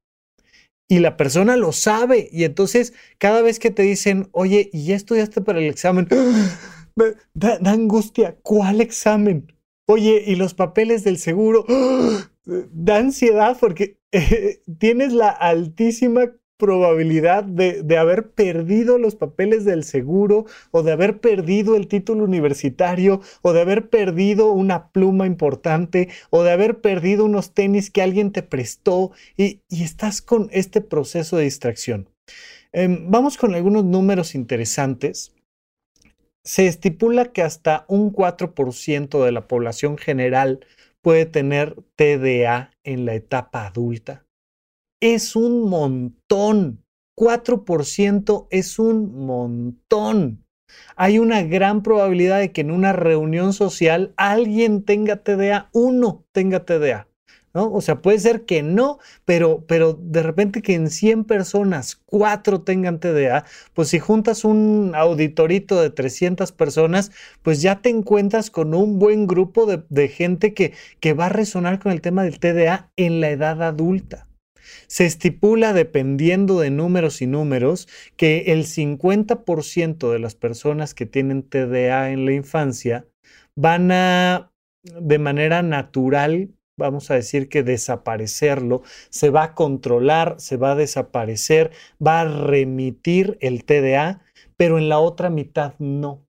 y 0.89 0.99
la 0.99 1.17
persona 1.17 1.55
lo 1.55 1.71
sabe. 1.71 2.29
Y 2.31 2.45
entonces 2.45 2.93
cada 3.19 3.43
vez 3.43 3.59
que 3.59 3.69
te 3.69 3.83
dicen, 3.83 4.29
oye, 4.31 4.71
¿y 4.73 4.85
ya 4.85 4.95
estudiaste 4.95 5.41
para 5.41 5.59
el 5.59 5.65
examen? 5.65 6.07
Da, 7.35 7.59
angustia. 7.63 8.37
¿Cuál 8.41 8.81
examen? 8.81 9.53
Oye, 9.87 10.23
¿y 10.25 10.35
los 10.35 10.55
papeles 10.55 11.03
del 11.03 11.19
seguro? 11.19 11.63
Da 12.45 12.97
ansiedad 12.97 13.55
porque 13.59 13.99
eh, 14.11 14.61
tienes 14.79 15.13
la 15.13 15.29
altísima 15.29 16.31
probabilidad 16.57 17.43
de, 17.43 17.97
haber 17.97 18.31
perdido 18.31 18.97
los 18.97 19.15
papeles 19.15 19.63
del 19.63 19.83
seguro 19.83 20.45
o 20.71 20.83
de 20.83 20.91
haber 20.91 21.19
perdido 21.19 21.75
el 21.75 21.87
título 21.87 22.23
universitario 22.23 23.21
o 23.41 23.53
de 23.53 23.61
haber 23.61 23.89
perdido 23.89 24.51
una 24.51 24.89
pluma 24.89 25.27
importante 25.27 26.09
o 26.29 26.43
de 26.43 26.51
haber 26.51 26.81
perdido 26.81 27.25
unos 27.25 27.53
tenis 27.53 27.91
que 27.91 28.01
alguien 28.01 28.31
te 28.31 28.43
prestó 28.43 29.11
y, 29.37 29.61
estás 29.69 30.21
con 30.21 30.49
este 30.51 30.81
proceso 30.81 31.37
de 31.37 31.43
distracción. 31.43 32.09
Em, 32.73 33.09
vamos 33.09 33.37
con 33.37 33.55
algunos 33.55 33.85
números 33.85 34.35
interesantes. 34.35 35.33
Se 36.43 36.67
estipula 36.67 37.31
que 37.31 37.41
hasta 37.41 37.85
un 37.87 38.11
4% 38.11 39.23
de 39.23 39.31
la 39.31 39.47
población 39.47 39.97
general 39.97 40.65
puede 41.01 41.25
tener 41.25 41.75
TDA 41.95 42.71
en 42.83 43.05
la 43.05 43.15
etapa 43.15 43.67
adulta 43.67 44.26
es 44.99 45.35
un 45.35 45.69
montón. 45.69 46.83
4% 47.15 48.47
es 48.51 48.79
un 48.79 49.25
montón. 49.25 50.45
Hay 50.95 51.17
una 51.19 51.43
gran 51.43 51.81
probabilidad 51.81 52.39
de 52.39 52.51
que 52.51 52.61
en 52.61 52.71
una 52.71 52.93
reunión 52.93 53.53
social 53.53 54.13
alguien 54.17 54.83
tenga 54.83 55.23
TDA, 55.23 55.69
uno 55.73 56.25
tenga 56.31 56.65
TDA. 56.65 57.07
¿no? 57.53 57.71
O 57.71 57.81
sea, 57.81 58.01
puede 58.01 58.19
ser 58.19 58.45
que 58.45 58.61
no, 58.61 58.99
pero, 59.25 59.65
pero 59.65 59.93
de 59.93 60.21
repente 60.21 60.61
que 60.61 60.75
en 60.75 60.91
100 60.91 61.23
personas, 61.23 61.95
4 62.05 62.61
tengan 62.61 62.99
TDA, 62.99 63.45
pues 63.73 63.87
si 63.89 63.99
juntas 63.99 64.43
un 64.45 64.93
auditorito 64.93 65.81
de 65.81 65.89
300 65.89 66.51
personas, 66.51 67.11
pues 67.41 67.61
ya 67.61 67.81
te 67.81 67.89
encuentras 67.89 68.51
con 68.51 68.75
un 68.75 68.99
buen 68.99 69.25
grupo 69.25 69.65
de, 69.65 69.83
de 69.89 70.07
gente 70.07 70.53
que, 70.53 70.73
que 70.99 71.13
va 71.13 71.27
a 71.27 71.29
resonar 71.29 71.79
con 71.79 71.91
el 71.91 72.01
tema 72.01 72.23
del 72.23 72.39
TDA 72.39 72.91
en 72.95 73.21
la 73.21 73.29
edad 73.29 73.63
adulta. 73.63 74.26
Se 74.87 75.05
estipula, 75.05 75.73
dependiendo 75.73 76.59
de 76.59 76.69
números 76.69 77.21
y 77.21 77.27
números, 77.27 77.87
que 78.15 78.45
el 78.47 78.65
50% 78.65 80.11
de 80.11 80.19
las 80.19 80.35
personas 80.35 80.93
que 80.93 81.05
tienen 81.05 81.43
TDA 81.43 82.11
en 82.11 82.25
la 82.25 82.33
infancia 82.33 83.07
van 83.55 83.91
a, 83.91 84.51
de 84.83 85.19
manera 85.19 85.63
natural, 85.63 86.49
vamos 86.77 87.09
a 87.09 87.15
decir 87.15 87.49
que 87.49 87.63
desaparecerlo, 87.63 88.83
se 89.09 89.29
va 89.29 89.43
a 89.43 89.55
controlar, 89.55 90.35
se 90.37 90.57
va 90.57 90.73
a 90.73 90.75
desaparecer, 90.75 91.71
va 92.05 92.21
a 92.21 92.25
remitir 92.25 93.37
el 93.41 93.65
TDA, 93.65 94.21
pero 94.57 94.77
en 94.77 94.89
la 94.89 94.99
otra 94.99 95.29
mitad 95.29 95.73
no. 95.79 96.26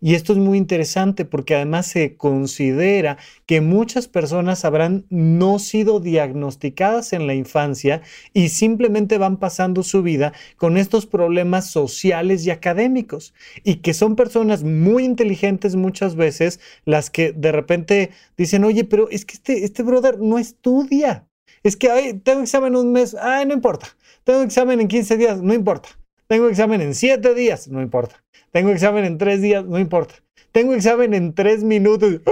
Y 0.00 0.14
esto 0.14 0.32
es 0.32 0.38
muy 0.38 0.58
interesante 0.58 1.24
porque 1.24 1.54
además 1.54 1.86
se 1.86 2.16
considera 2.16 3.16
que 3.46 3.60
muchas 3.60 4.08
personas 4.08 4.64
habrán 4.64 5.06
no 5.10 5.58
sido 5.58 6.00
diagnosticadas 6.00 7.12
en 7.12 7.26
la 7.26 7.34
infancia 7.34 8.02
y 8.32 8.50
simplemente 8.50 9.18
van 9.18 9.38
pasando 9.38 9.82
su 9.82 10.02
vida 10.02 10.32
con 10.56 10.76
estos 10.76 11.06
problemas 11.06 11.70
sociales 11.70 12.46
y 12.46 12.50
académicos. 12.50 13.34
Y 13.64 13.76
que 13.76 13.94
son 13.94 14.16
personas 14.16 14.64
muy 14.64 15.04
inteligentes 15.04 15.76
muchas 15.76 16.16
veces 16.16 16.60
las 16.84 17.10
que 17.10 17.32
de 17.32 17.52
repente 17.52 18.10
dicen, 18.36 18.64
oye, 18.64 18.84
pero 18.84 19.08
es 19.10 19.24
que 19.24 19.34
este, 19.34 19.64
este 19.64 19.82
brother 19.82 20.18
no 20.18 20.38
estudia. 20.38 21.26
Es 21.62 21.76
que 21.76 22.20
tengo 22.22 22.42
examen 22.42 22.74
en 22.74 22.78
un 22.78 22.92
mes, 22.92 23.16
ay, 23.20 23.46
no 23.46 23.54
importa. 23.54 23.88
Tengo 24.24 24.42
examen 24.42 24.80
en 24.80 24.88
15 24.88 25.16
días, 25.16 25.42
no 25.42 25.54
importa. 25.54 25.88
Tengo 26.28 26.48
examen 26.48 26.80
en 26.80 26.94
7 26.94 27.34
días, 27.34 27.68
no 27.68 27.80
importa. 27.80 28.22
Tengo 28.52 28.70
examen 28.70 29.04
en 29.04 29.18
tres 29.18 29.42
días, 29.42 29.64
no 29.64 29.78
importa. 29.78 30.14
Tengo 30.50 30.72
examen 30.72 31.12
en 31.12 31.34
tres 31.34 31.62
minutos. 31.62 32.22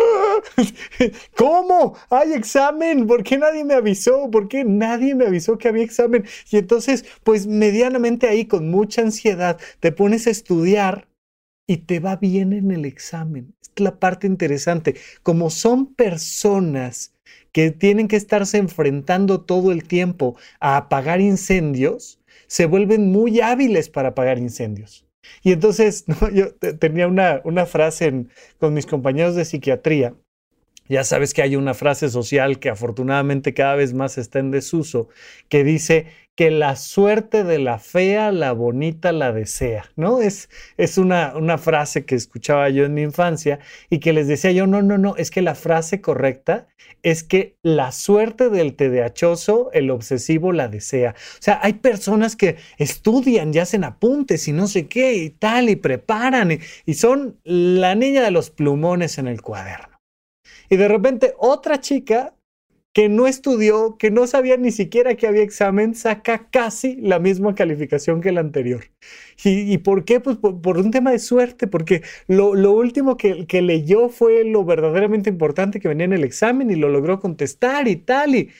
¿Cómo? 1.36 1.94
¿Hay 2.08 2.32
examen? 2.32 3.06
¿Por 3.06 3.22
qué 3.22 3.36
nadie 3.36 3.64
me 3.64 3.74
avisó? 3.74 4.30
¿Por 4.30 4.48
qué 4.48 4.64
nadie 4.64 5.14
me 5.14 5.26
avisó 5.26 5.58
que 5.58 5.68
había 5.68 5.84
examen? 5.84 6.24
Y 6.50 6.56
entonces, 6.56 7.04
pues 7.22 7.46
medianamente 7.46 8.26
ahí, 8.26 8.46
con 8.46 8.70
mucha 8.70 9.02
ansiedad, 9.02 9.60
te 9.80 9.92
pones 9.92 10.26
a 10.26 10.30
estudiar 10.30 11.06
y 11.66 11.78
te 11.78 12.00
va 12.00 12.16
bien 12.16 12.54
en 12.54 12.70
el 12.70 12.86
examen. 12.86 13.54
Es 13.60 13.78
la 13.78 13.98
parte 13.98 14.26
interesante. 14.26 14.96
Como 15.22 15.50
son 15.50 15.94
personas 15.94 17.12
que 17.52 17.70
tienen 17.70 18.08
que 18.08 18.16
estarse 18.16 18.56
enfrentando 18.56 19.42
todo 19.42 19.70
el 19.70 19.84
tiempo 19.84 20.36
a 20.60 20.78
apagar 20.78 21.20
incendios, 21.20 22.18
se 22.46 22.66
vuelven 22.66 23.10
muy 23.10 23.40
hábiles 23.40 23.88
para 23.88 24.10
apagar 24.10 24.38
incendios. 24.38 25.06
Y 25.42 25.52
entonces, 25.52 26.04
yo 26.32 26.54
tenía 26.78 27.06
una, 27.06 27.40
una 27.44 27.66
frase 27.66 28.26
con 28.58 28.74
mis 28.74 28.86
compañeros 28.86 29.34
de 29.34 29.44
psiquiatría. 29.44 30.14
Ya 30.88 31.02
sabes 31.02 31.32
que 31.32 31.42
hay 31.42 31.56
una 31.56 31.72
frase 31.72 32.10
social 32.10 32.58
que 32.58 32.68
afortunadamente 32.68 33.54
cada 33.54 33.74
vez 33.74 33.94
más 33.94 34.18
está 34.18 34.38
en 34.38 34.50
desuso, 34.50 35.08
que 35.48 35.64
dice 35.64 36.06
que 36.34 36.50
la 36.50 36.76
suerte 36.76 37.44
de 37.44 37.58
la 37.58 37.78
fea, 37.78 38.32
la 38.32 38.52
bonita 38.52 39.12
la 39.12 39.32
desea, 39.32 39.90
¿no? 39.96 40.20
Es, 40.20 40.50
es 40.76 40.98
una, 40.98 41.34
una 41.36 41.58
frase 41.58 42.04
que 42.04 42.16
escuchaba 42.16 42.68
yo 42.70 42.84
en 42.84 42.92
mi 42.94 43.02
infancia 43.02 43.60
y 43.88 44.00
que 44.00 44.12
les 44.12 44.26
decía 44.26 44.50
yo, 44.50 44.66
no, 44.66 44.82
no, 44.82 44.98
no, 44.98 45.14
es 45.16 45.30
que 45.30 45.42
la 45.42 45.54
frase 45.54 46.00
correcta 46.00 46.66
es 47.02 47.22
que 47.22 47.56
la 47.62 47.92
suerte 47.92 48.50
del 48.50 48.74
TDAHoso, 48.74 49.70
el 49.72 49.90
obsesivo 49.90 50.52
la 50.52 50.68
desea. 50.68 51.14
O 51.38 51.42
sea, 51.42 51.60
hay 51.62 51.74
personas 51.74 52.34
que 52.34 52.56
estudian 52.78 53.54
y 53.54 53.58
hacen 53.58 53.84
apuntes 53.84 54.48
y 54.48 54.52
no 54.52 54.66
sé 54.66 54.88
qué 54.88 55.14
y 55.14 55.30
tal 55.30 55.70
y 55.70 55.76
preparan 55.76 56.58
y 56.84 56.94
son 56.94 57.38
la 57.44 57.94
niña 57.94 58.22
de 58.22 58.30
los 58.32 58.50
plumones 58.50 59.18
en 59.18 59.28
el 59.28 59.40
cuaderno. 59.40 59.93
Y 60.74 60.76
de 60.76 60.88
repente 60.88 61.34
otra 61.38 61.80
chica 61.80 62.34
que 62.92 63.08
no 63.08 63.28
estudió, 63.28 63.96
que 63.96 64.10
no 64.10 64.26
sabía 64.26 64.56
ni 64.56 64.72
siquiera 64.72 65.14
que 65.14 65.28
había 65.28 65.44
examen, 65.44 65.94
saca 65.94 66.48
casi 66.50 66.96
la 66.96 67.20
misma 67.20 67.54
calificación 67.54 68.20
que 68.20 68.30
el 68.30 68.38
anterior. 68.38 68.82
¿Y, 69.44 69.78
por 69.78 70.04
qué? 70.04 70.18
Pues 70.18 70.36
por, 70.36 70.78
un 70.78 70.90
tema 70.90 71.12
de 71.12 71.20
suerte, 71.20 71.68
porque 71.68 72.02
lo, 72.26 72.72
último 72.72 73.16
que, 73.16 73.46
que, 73.46 73.62
leyó 73.62 74.08
fue 74.08 74.42
lo 74.42 74.64
verdaderamente 74.64 75.30
importante 75.30 75.78
que 75.78 75.86
venía 75.86 76.06
en 76.06 76.12
el 76.12 76.24
examen 76.24 76.68
y 76.72 76.74
lo 76.74 76.88
logró 76.88 77.20
contestar 77.20 77.86
y 77.86 77.94
tal. 77.94 78.34
Y, 78.34 78.50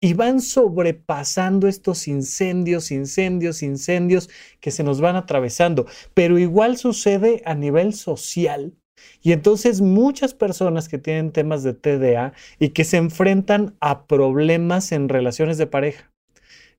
y 0.00 0.14
van 0.14 0.40
sobrepasando 0.40 1.66
estos 1.66 2.06
incendios, 2.06 2.92
incendios, 2.92 3.64
incendios 3.64 4.30
que 4.60 4.70
se 4.70 4.84
nos 4.84 5.00
van 5.00 5.16
atravesando. 5.16 5.86
Pero 6.14 6.38
igual 6.38 6.76
sucede 6.76 7.42
a 7.44 7.56
nivel 7.56 7.94
social 7.94 8.74
y 9.22 9.32
entonces 9.32 9.80
muchas 9.80 10.34
personas 10.34 10.88
que 10.88 10.98
tienen 10.98 11.32
temas 11.32 11.62
de 11.62 11.74
TDA 11.74 12.32
y 12.58 12.70
que 12.70 12.84
se 12.84 12.98
enfrentan 12.98 13.74
a 13.80 14.06
problemas 14.06 14.92
en 14.92 15.08
relaciones 15.08 15.58
de 15.58 15.66
pareja. 15.66 16.12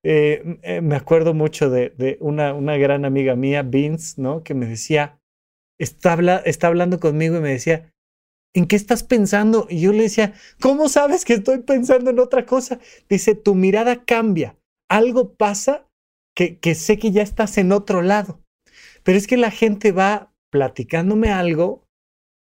Eh, 0.03 0.59
eh, 0.61 0.81
me 0.81 0.95
acuerdo 0.95 1.33
mucho 1.33 1.69
de, 1.71 2.17
una, 2.19 2.77
gran 2.77 3.05
amiga 3.05 3.35
mía, 3.35 3.63
Vince, 3.63 4.21
¿no? 4.21 4.43
Que 4.43 4.53
me 4.53 4.67
decía, 4.67 5.19
está, 5.79 6.13
está 6.45 6.67
hablando 6.67 6.99
conmigo 6.99 7.37
y 7.37 7.41
me 7.41 7.49
decía, 7.49 7.91
¿en 8.53 8.67
qué 8.67 8.75
estás 8.75 9.03
pensando? 9.03 9.65
Y 9.67 9.81
yo 9.81 9.91
le 9.91 10.03
decía, 10.03 10.33
¿cómo 10.61 10.89
sabes 10.89 11.25
que 11.25 11.33
estoy 11.33 11.63
pensando 11.63 12.11
en 12.11 12.19
otra 12.19 12.45
cosa? 12.45 12.79
Dice, 13.09 13.33
tu 13.33 13.55
mirada 13.55 14.05
cambia, 14.05 14.55
algo 14.89 15.33
pasa 15.33 15.87
que, 16.35 16.59
que 16.59 16.75
sé 16.75 16.99
que 16.99 17.11
ya 17.11 17.23
estás 17.23 17.57
en 17.57 17.71
otro 17.71 18.03
lado. 18.03 18.39
Pero 19.01 19.17
es 19.17 19.25
que 19.25 19.37
la 19.37 19.49
gente 19.49 19.91
va 19.91 20.31
platicándome 20.51 21.31
algo 21.31 21.84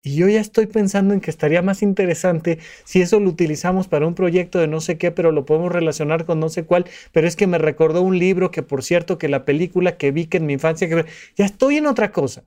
y 0.01 0.15
yo 0.15 0.29
ya 0.29 0.39
estoy 0.39 0.67
pensando 0.67 1.13
en 1.13 1.19
que 1.19 1.29
estaría 1.29 1.61
más 1.61 1.81
interesante 1.81 2.59
si 2.85 3.01
eso 3.01 3.19
lo 3.19 3.29
utilizamos 3.29 3.89
para 3.89 4.07
un 4.07 4.15
proyecto 4.15 4.59
de 4.59 4.67
no 4.67 4.79
sé 4.79 4.97
qué, 4.97 5.11
pero 5.11 5.31
lo 5.33 5.45
podemos 5.45 5.71
relacionar 5.71 6.25
con 6.25 6.39
no 6.39 6.47
sé 6.47 6.63
cuál. 6.63 6.85
Pero 7.11 7.27
es 7.27 7.35
que 7.35 7.47
me 7.47 7.57
recordó 7.57 8.01
un 8.01 8.17
libro 8.17 8.49
que, 8.49 8.63
por 8.63 8.83
cierto, 8.83 9.17
que 9.17 9.27
la 9.27 9.43
película 9.43 9.97
que 9.97 10.11
vi 10.11 10.27
que 10.27 10.37
en 10.37 10.45
mi 10.45 10.53
infancia, 10.53 10.87
que 10.87 11.05
ya 11.35 11.45
estoy 11.45 11.77
en 11.77 11.87
otra 11.87 12.13
cosa. 12.13 12.45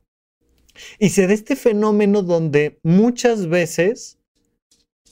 Y 0.98 1.10
se 1.10 1.26
da 1.26 1.34
este 1.34 1.54
fenómeno 1.54 2.22
donde 2.22 2.78
muchas 2.82 3.46
veces 3.46 4.18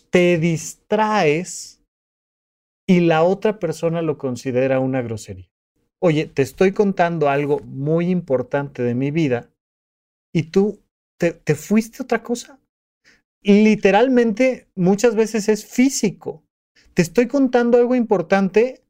te 0.08 0.38
distraes 0.38 1.82
y 2.86 3.00
la 3.00 3.22
otra 3.22 3.58
persona 3.58 4.00
lo 4.00 4.16
considera 4.16 4.80
una 4.80 5.02
grosería. 5.02 5.50
Oye, 6.00 6.24
te 6.26 6.40
estoy 6.40 6.72
contando 6.72 7.28
algo 7.28 7.60
muy 7.60 8.08
importante 8.08 8.82
de 8.82 8.94
mi 8.94 9.10
vida 9.10 9.50
y 10.32 10.44
tú 10.44 10.80
te, 11.20 11.54
fuiste 11.54 12.02
otra 12.02 12.22
cosa. 12.22 12.58
Literalmente, 13.42 14.68
muchas 14.74 15.14
veces 15.14 15.48
es 15.48 15.66
físico. 15.66 16.44
Te 16.94 17.02
estoy 17.02 17.26
contando 17.26 17.78
algo 17.78 17.94
importante 17.94 18.82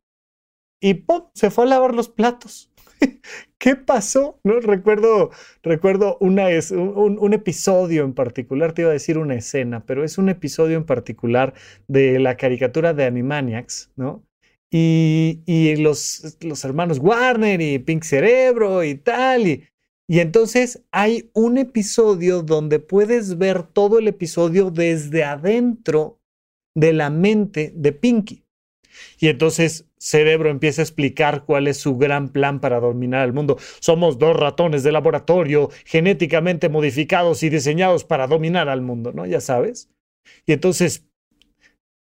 y 0.81 0.95
¡pum! 0.95 1.25
se 1.35 1.51
fue 1.51 1.65
a 1.65 1.69
lavar 1.69 1.95
los 1.95 2.09
platos. 2.09 2.73
¿Qué 3.59 3.77
pasó? 3.77 4.41
No 4.45 4.61
recuerdo, 4.61 5.31
recuerdo 5.63 6.17
una, 6.21 6.47
un, 6.71 7.19
un, 7.19 7.33
episodio 7.35 8.05
en 8.05 8.15
particular, 8.15 8.73
te 8.73 8.83
iba 8.83 8.91
a 8.91 8.95
decir 8.95 9.19
una 9.19 9.35
escena, 9.35 9.85
pero 9.85 10.05
es 10.05 10.17
un 10.17 10.29
episodio 10.29 10.77
en 10.77 10.87
particular 10.87 11.55
de 11.89 12.19
la 12.19 12.37
caricatura 12.37 12.95
de 12.95 13.05
Animaniacs, 13.05 13.93
¿no? 13.97 14.25
y, 14.73 15.77
los, 15.77 16.37
los, 16.41 16.65
hermanos 16.65 16.99
Warner 16.99 17.61
y 17.61 17.79
Pink 17.81 18.05
Cerebro 18.05 18.85
y 18.85 18.95
tal. 18.95 19.47
Y, 19.47 19.65
y 20.11 20.19
entonces 20.19 20.83
hay 20.91 21.31
un 21.35 21.57
episodio 21.57 22.43
donde 22.43 22.81
puedes 22.81 23.39
ver 23.39 23.63
todo 23.63 24.01
el 24.01 24.09
episodio 24.09 24.73
desde 24.73 25.23
adentro 25.23 26.19
de 26.75 26.93
la 26.93 27.11
mente 27.11 27.73
de 27.77 27.93
Pinky. 27.93 28.43
Y 29.21 29.29
entonces 29.29 29.87
Cerebro 29.99 30.51
empieza 30.51 30.83
a 30.83 30.85
explicar 30.85 31.45
cuál 31.45 31.69
es 31.69 31.77
su 31.77 31.97
gran 31.97 32.31
plan 32.31 32.61
para 32.61 32.81
dominar 32.81 33.25
el 33.25 33.33
mundo. 33.33 33.57
Somos 33.79 34.19
dos 34.19 34.37
ratones 34.37 34.83
de 34.83 34.91
laboratorio 34.91 35.71
genéticamente 35.85 36.69
modificados 36.69 37.45
y 37.45 37.49
diseñados 37.49 38.03
para 38.03 38.27
dominar 38.27 38.69
al 38.69 38.83
mundo, 38.83 39.13
¿no? 39.13 39.27
Ya 39.27 39.41
sabes. 39.41 39.91
Y 40.45 40.55
entonces, 40.55 41.07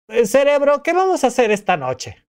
eh, 0.07 0.25
Cerebro, 0.25 0.81
¿qué 0.81 0.93
vamos 0.93 1.25
a 1.25 1.27
hacer 1.27 1.51
esta 1.51 1.75
noche? 1.75 2.26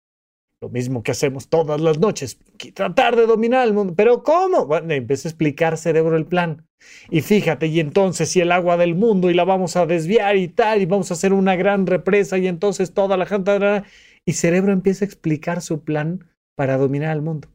Lo 0.65 0.69
mismo 0.69 1.03
que 1.03 1.11
hacemos 1.11 1.47
todas 1.47 1.79
las 1.79 1.99
noches, 1.99 2.39
tratar 2.73 3.15
de 3.15 3.27
dominar 3.27 3.67
el 3.67 3.75
mundo. 3.75 3.93
Pero 3.95 4.23
¿cómo? 4.23 4.65
Bueno, 4.65 4.91
empieza 4.95 5.27
a 5.27 5.29
explicar 5.29 5.77
cerebro 5.77 6.17
el 6.17 6.25
plan. 6.25 6.65
Y 7.11 7.21
fíjate, 7.21 7.67
y 7.67 7.79
entonces 7.79 8.29
si 8.29 8.41
el 8.41 8.51
agua 8.51 8.75
del 8.75 8.95
mundo 8.95 9.29
y 9.29 9.35
la 9.35 9.43
vamos 9.43 9.75
a 9.75 9.85
desviar 9.85 10.37
y 10.37 10.47
tal, 10.47 10.81
y 10.81 10.87
vamos 10.87 11.11
a 11.11 11.13
hacer 11.13 11.33
una 11.33 11.55
gran 11.55 11.85
represa 11.85 12.39
y 12.39 12.47
entonces 12.47 12.95
toda 12.95 13.15
la 13.15 13.27
gente... 13.27 13.83
Y 14.25 14.33
cerebro 14.33 14.73
empieza 14.73 15.05
a 15.05 15.07
explicar 15.07 15.61
su 15.61 15.83
plan 15.83 16.25
para 16.55 16.77
dominar 16.77 17.15
el 17.15 17.21
mundo. 17.21 17.47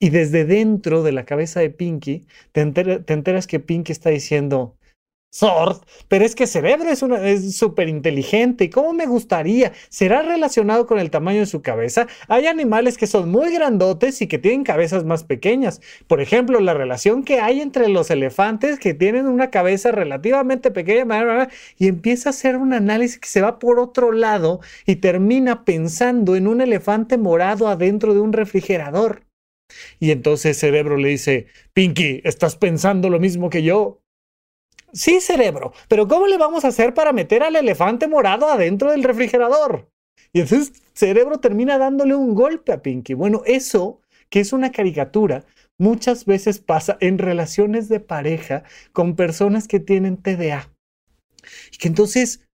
Y 0.00 0.08
desde 0.08 0.46
dentro 0.46 1.02
de 1.02 1.12
la 1.12 1.26
cabeza 1.26 1.60
de 1.60 1.68
Pinky, 1.68 2.26
te, 2.52 2.64
te 2.72 3.12
enteras 3.12 3.46
que 3.46 3.60
Pinky 3.60 3.92
está 3.92 4.08
diciendo, 4.08 4.78
Sword, 5.30 5.82
pero 6.08 6.24
es 6.24 6.34
que 6.34 6.46
Cerebro 6.46 6.88
es 6.88 7.56
súper 7.56 7.88
inteligente 7.90 8.64
y 8.64 8.70
cómo 8.70 8.94
me 8.94 9.06
gustaría. 9.06 9.72
¿Será 9.90 10.22
relacionado 10.22 10.86
con 10.86 10.98
el 10.98 11.10
tamaño 11.10 11.40
de 11.40 11.46
su 11.46 11.60
cabeza? 11.60 12.06
Hay 12.28 12.46
animales 12.46 12.96
que 12.96 13.06
son 13.06 13.30
muy 13.30 13.52
grandotes 13.52 14.22
y 14.22 14.28
que 14.28 14.38
tienen 14.38 14.64
cabezas 14.64 15.04
más 15.04 15.24
pequeñas. 15.24 15.82
Por 16.06 16.22
ejemplo, 16.22 16.60
la 16.60 16.72
relación 16.72 17.22
que 17.22 17.40
hay 17.40 17.60
entre 17.60 17.88
los 17.88 18.10
elefantes 18.10 18.78
que 18.78 18.94
tienen 18.94 19.26
una 19.26 19.50
cabeza 19.50 19.92
relativamente 19.92 20.70
pequeña 20.70 21.48
y 21.76 21.88
empieza 21.88 22.28
a 22.28 22.30
hacer 22.30 22.56
un 22.56 22.72
análisis 22.72 23.18
que 23.18 23.28
se 23.28 23.42
va 23.42 23.58
por 23.58 23.78
otro 23.78 24.12
lado 24.12 24.60
y 24.86 24.96
termina 24.96 25.64
pensando 25.64 26.36
en 26.36 26.46
un 26.46 26.62
elefante 26.62 27.18
morado 27.18 27.68
adentro 27.68 28.14
de 28.14 28.20
un 28.20 28.32
refrigerador. 28.32 29.26
Y 29.98 30.12
entonces 30.12 30.58
Cerebro 30.58 30.96
le 30.96 31.08
dice, 31.08 31.46
Pinky, 31.74 32.22
¿estás 32.24 32.56
pensando 32.56 33.10
lo 33.10 33.18
mismo 33.18 33.50
que 33.50 33.62
yo? 33.62 34.00
Sí, 34.92 35.20
cerebro, 35.20 35.72
pero 35.88 36.08
¿cómo 36.08 36.26
le 36.26 36.38
vamos 36.38 36.64
a 36.64 36.68
hacer 36.68 36.94
para 36.94 37.12
meter 37.12 37.42
al 37.42 37.56
elefante 37.56 38.08
morado 38.08 38.48
adentro 38.48 38.90
del 38.90 39.02
refrigerador? 39.04 39.90
Y 40.32 40.40
entonces 40.40 40.82
cerebro 40.94 41.38
termina 41.38 41.78
dándole 41.78 42.14
un 42.14 42.34
golpe 42.34 42.72
a 42.72 42.82
Pinky. 42.82 43.14
Bueno, 43.14 43.42
eso, 43.46 44.00
que 44.30 44.40
es 44.40 44.52
una 44.52 44.72
caricatura, 44.72 45.44
muchas 45.78 46.24
veces 46.24 46.60
pasa 46.60 46.96
en 47.00 47.18
relaciones 47.18 47.88
de 47.88 48.00
pareja 48.00 48.64
con 48.92 49.16
personas 49.16 49.68
que 49.68 49.80
tienen 49.80 50.16
TDA. 50.16 50.72
Y 51.72 51.78
que 51.78 51.88
entonces 51.88 52.46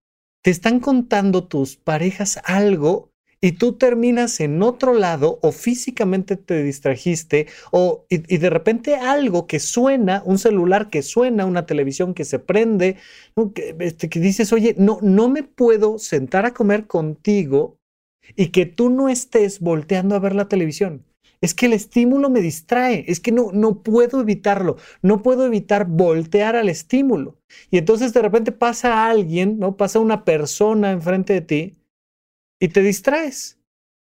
te 0.43 0.51
están 0.51 0.81
contando 0.81 1.47
tus 1.47 1.77
parejas 1.77 2.41
algo 2.45 3.12
y 3.45 3.53
tú 3.53 3.73
terminas 3.73 4.39
en 4.41 4.63
otro 4.63 4.95
lado 4.95 5.41
o 5.43 5.51
físicamente 5.51 6.37
te 6.37 6.63
distrajiste 6.63 7.49
o 7.73 8.07
y, 8.09 8.39
de 8.39 8.51
repente 8.51 8.95
algo 8.95 9.49
que 9.49 9.59
suena, 9.59 10.23
un 10.25 10.39
celular 10.39 10.89
que 10.91 11.03
suena, 11.03 11.45
una 11.45 11.67
televisión 11.67 12.15
que 12.15 12.25
se 12.25 12.39
prende, 12.39 12.97
que, 13.55 13.77
este, 13.81 14.09
que 14.09 14.21
dices, 14.21 14.53
oye, 14.53 14.77
no, 14.79 14.99
no 15.03 15.29
me 15.29 15.43
puedo 15.43 15.99
sentar 15.99 16.47
a 16.47 16.55
comer 16.55 16.87
contigo 16.87 17.77
y 18.37 18.49
que 18.49 18.65
tú 18.65 18.91
no 18.91 19.09
estés 19.09 19.59
volteando 19.59 20.15
a 20.15 20.21
ver 20.21 20.37
la 20.37 20.49
televisión. 20.49 21.05
Es 21.41 21.55
que 21.55 21.67
el 21.67 21.73
estímulo 21.73 22.31
me 22.31 22.41
distrae, 22.41 23.05
es 23.09 23.19
que 23.19 23.33
no, 23.33 23.51
no 23.53 23.83
puedo 23.83 24.21
evitarlo, 24.21 24.77
no 25.03 25.23
puedo 25.23 25.45
evitar 25.45 25.87
voltear 25.89 26.55
al 26.55 26.69
estímulo. 26.69 27.37
Y 27.73 27.79
entonces 27.79 28.13
de 28.13 28.23
repente 28.23 28.53
pasa 28.53 29.11
alguien, 29.11 29.59
¿no? 29.59 29.77
Pasa 29.77 29.99
una 29.99 30.25
persona 30.25 30.93
enfrente 30.93 31.33
de 31.33 31.41
ti 31.41 31.82
y 32.63 32.69
te 32.69 32.81
distraes. 32.81 33.59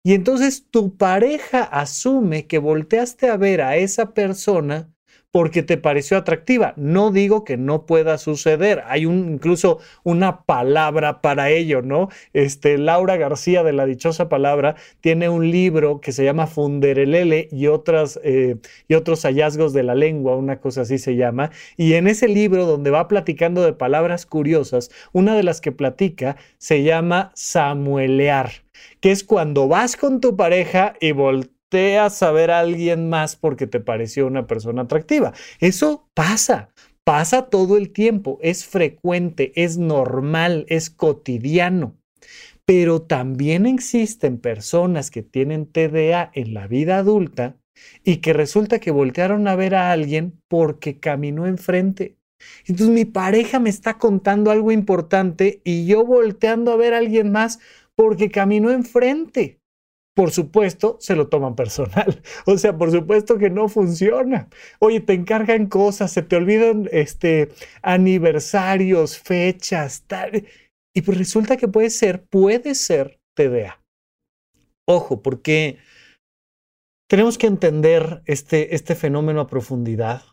Y 0.06 0.14
entonces 0.14 0.70
tu 0.72 0.96
pareja 0.96 1.64
asume 1.64 2.48
que 2.48 2.60
volteaste 2.60 3.30
a 3.30 3.36
ver 3.36 3.62
a 3.62 3.76
esa 3.76 4.14
persona 4.14 4.90
porque 5.32 5.62
te 5.62 5.78
pareció 5.78 6.18
atractiva. 6.18 6.74
No 6.78 7.12
digo 7.12 7.44
que 7.44 7.58
no 7.58 7.86
pueda 7.86 8.18
suceder. 8.18 8.84
Hay 8.88 9.06
un, 9.06 9.34
incluso 9.34 9.80
una 10.04 10.44
palabra 10.44 11.22
para 11.22 11.50
ello, 11.50 11.82
¿no? 11.82 12.10
Este, 12.34 12.78
Laura 12.78 13.18
García 13.18 13.64
de 13.64 13.74
la 13.74 13.86
dichosa 13.86 14.30
palabra 14.30 14.76
tiene 15.02 15.30
un 15.30 15.52
libro 15.52 16.02
que 16.02 16.12
se 16.12 16.24
llama 16.24 16.48
Funderelele 16.48 17.50
y, 17.52 17.68
eh, 17.68 18.56
y 18.88 18.94
otros 18.96 19.22
hallazgos 19.24 19.74
de 19.74 19.84
la 19.84 19.96
lengua, 19.96 20.36
una 20.36 20.60
cosa 20.60 20.82
así 20.82 20.98
se 20.98 21.16
llama. 21.16 21.52
Y 21.76 21.94
en 21.94 22.08
ese 22.08 22.28
libro 22.28 22.66
donde 22.66 22.90
va 22.90 23.08
platicando 23.08 23.64
de 23.64 23.74
palabras 23.74 24.26
curiosas, 24.26 24.90
una 25.12 25.36
de 25.36 25.44
las 25.44 25.62
que 25.62 25.72
platica 25.72 26.38
se 26.58 26.84
llama 26.84 27.32
samuelear, 27.36 28.52
que 29.02 29.12
es 29.12 29.24
cuando 29.24 29.68
vas 29.68 29.98
con 29.98 30.22
tu 30.22 30.36
pareja 30.36 30.94
y 31.00 31.12
volteas 31.12 31.57
a 31.70 32.10
saber 32.10 32.52
a 32.52 32.60
alguien 32.60 33.10
más 33.10 33.36
porque 33.36 33.68
te 33.68 33.80
pareció 33.80 34.26
una 34.26 34.48
persona 34.48 34.84
atractiva. 34.84 35.34
Eso 35.60 36.08
pasa, 36.14 36.70
pasa 37.04 37.50
todo 37.50 37.78
el 37.78 37.92
tiempo, 37.92 38.40
es 38.42 38.66
frecuente, 38.66 39.52
es 39.56 39.78
normal, 39.78 40.66
es 40.70 40.90
cotidiano. 40.90 41.96
Pero 42.66 43.02
también 43.02 43.66
existen 43.66 44.40
personas 44.40 45.12
que 45.12 45.24
tienen 45.24 45.66
TDA 45.66 46.32
en 46.34 46.54
la 46.54 46.68
vida 46.68 46.98
adulta 46.98 47.58
y 48.04 48.18
que 48.18 48.34
resulta 48.34 48.80
que 48.80 48.92
voltearon 48.92 49.48
a 49.48 49.56
ver 49.56 49.76
a 49.76 49.92
alguien 49.92 50.42
porque 50.48 51.00
caminó 51.00 51.48
enfrente. 51.48 52.18
Entonces 52.66 52.90
mi 52.90 53.06
pareja 53.06 53.60
me 53.60 53.70
está 53.70 53.98
contando 53.98 54.52
algo 54.52 54.72
importante 54.72 55.62
y 55.64 55.86
yo 55.86 56.06
volteando 56.06 56.72
a 56.72 56.78
ver 56.78 56.94
a 56.94 57.00
alguien 57.00 57.32
más 57.32 57.60
porque 57.96 58.30
caminó 58.30 58.72
enfrente 58.72 59.60
por 60.18 60.32
supuesto, 60.32 60.98
se 61.00 61.16
lo 61.16 61.28
toman 61.28 61.56
personal. 61.56 62.24
O 62.48 62.58
sea, 62.58 62.76
por 62.76 62.90
supuesto 62.90 63.38
que 63.38 63.52
no 63.52 63.70
funciona. 63.70 64.50
Oye, 64.80 65.00
te 65.00 65.14
encargan 65.14 65.68
cosas, 65.68 66.12
se 66.12 66.24
te 66.24 66.36
olvidan 66.36 66.90
este, 66.92 67.50
aniversarios, 67.84 69.20
fechas, 69.20 70.06
tal. 70.08 70.48
Y 70.92 71.04
pues 71.04 71.20
resulta 71.20 71.56
que 71.56 71.68
puede 71.68 71.92
ser, 71.92 72.26
puede 72.26 72.74
ser 72.74 73.20
TDA. 73.36 73.80
Ojo, 74.88 75.22
porque 75.22 75.78
tenemos 77.08 77.38
que 77.38 77.46
entender 77.46 78.24
este, 78.26 78.74
este 78.74 78.96
fenómeno 78.96 79.42
a 79.42 79.48
profundidad. 79.48 80.24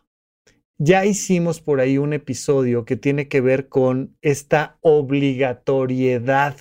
Ya 0.79 1.05
hicimos 1.05 1.61
por 1.61 1.79
ahí 1.79 1.99
un 1.99 2.13
episodio 2.13 2.85
que 2.85 2.95
tiene 2.95 3.27
que 3.27 3.39
ver 3.39 3.69
con 3.69 4.17
esta 4.23 4.79
obligatoriedad 4.81 6.55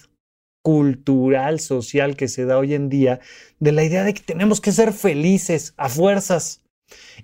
cultural, 0.64 1.60
social 1.60 2.16
que 2.16 2.26
se 2.26 2.46
da 2.46 2.56
hoy 2.58 2.72
en 2.72 2.88
día, 2.88 3.20
de 3.60 3.70
la 3.70 3.84
idea 3.84 4.02
de 4.02 4.14
que 4.14 4.22
tenemos 4.22 4.62
que 4.62 4.72
ser 4.72 4.94
felices 4.94 5.74
a 5.76 5.90
fuerzas. 5.90 6.62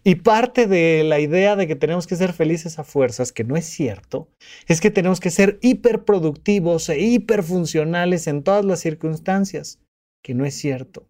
Y 0.05 0.17
parte 0.17 0.67
de 0.67 1.05
la 1.05 1.21
idea 1.21 1.57
de 1.57 1.67
que 1.67 1.75
tenemos 1.75 2.07
que 2.07 2.17
ser 2.17 2.35
felices 2.35 2.79
a 2.79 2.85
fuerzas, 2.85 3.33
que 3.33 3.45
no 3.45 3.57
es 3.57 3.65
cierto, 3.65 4.29
es 4.69 4.81
que 4.83 4.91
tenemos 4.91 5.21
que 5.21 5.31
ser 5.31 5.59
hiperproductivos 5.63 6.89
e 6.91 7.01
hiperfuncionales 7.01 8.27
en 8.27 8.43
todas 8.43 8.65
las 8.65 8.81
circunstancias, 8.81 9.81
que 10.23 10.35
no 10.35 10.45
es 10.45 10.55
cierto. 10.55 11.09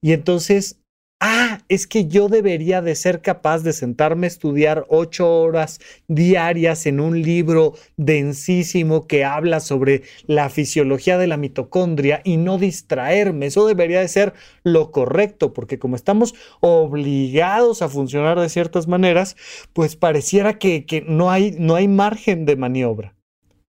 Y 0.00 0.12
entonces 0.12 0.80
ah, 1.20 1.60
es 1.68 1.86
que 1.86 2.06
yo 2.06 2.28
debería 2.28 2.82
de 2.82 2.94
ser 2.94 3.22
capaz 3.22 3.62
de 3.62 3.72
sentarme 3.72 4.26
a 4.26 4.28
estudiar 4.28 4.86
ocho 4.88 5.30
horas 5.30 5.80
diarias 6.06 6.86
en 6.86 7.00
un 7.00 7.22
libro 7.22 7.74
densísimo 7.96 9.06
que 9.06 9.24
habla 9.24 9.60
sobre 9.60 10.02
la 10.26 10.48
fisiología 10.48 11.18
de 11.18 11.26
la 11.26 11.36
mitocondria 11.36 12.20
y 12.24 12.36
no 12.36 12.58
distraerme. 12.58 13.46
Eso 13.46 13.66
debería 13.66 14.00
de 14.00 14.08
ser 14.08 14.34
lo 14.62 14.90
correcto, 14.90 15.52
porque 15.52 15.78
como 15.78 15.96
estamos 15.96 16.34
obligados 16.60 17.82
a 17.82 17.88
funcionar 17.88 18.38
de 18.40 18.48
ciertas 18.48 18.88
maneras, 18.88 19.36
pues 19.72 19.96
pareciera 19.96 20.58
que, 20.58 20.86
que 20.86 21.02
no, 21.02 21.30
hay, 21.30 21.56
no 21.58 21.74
hay 21.74 21.88
margen 21.88 22.46
de 22.46 22.56
maniobra. 22.56 23.14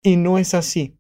Y 0.02 0.16
no 0.16 0.38
es 0.38 0.54
así 0.54 0.99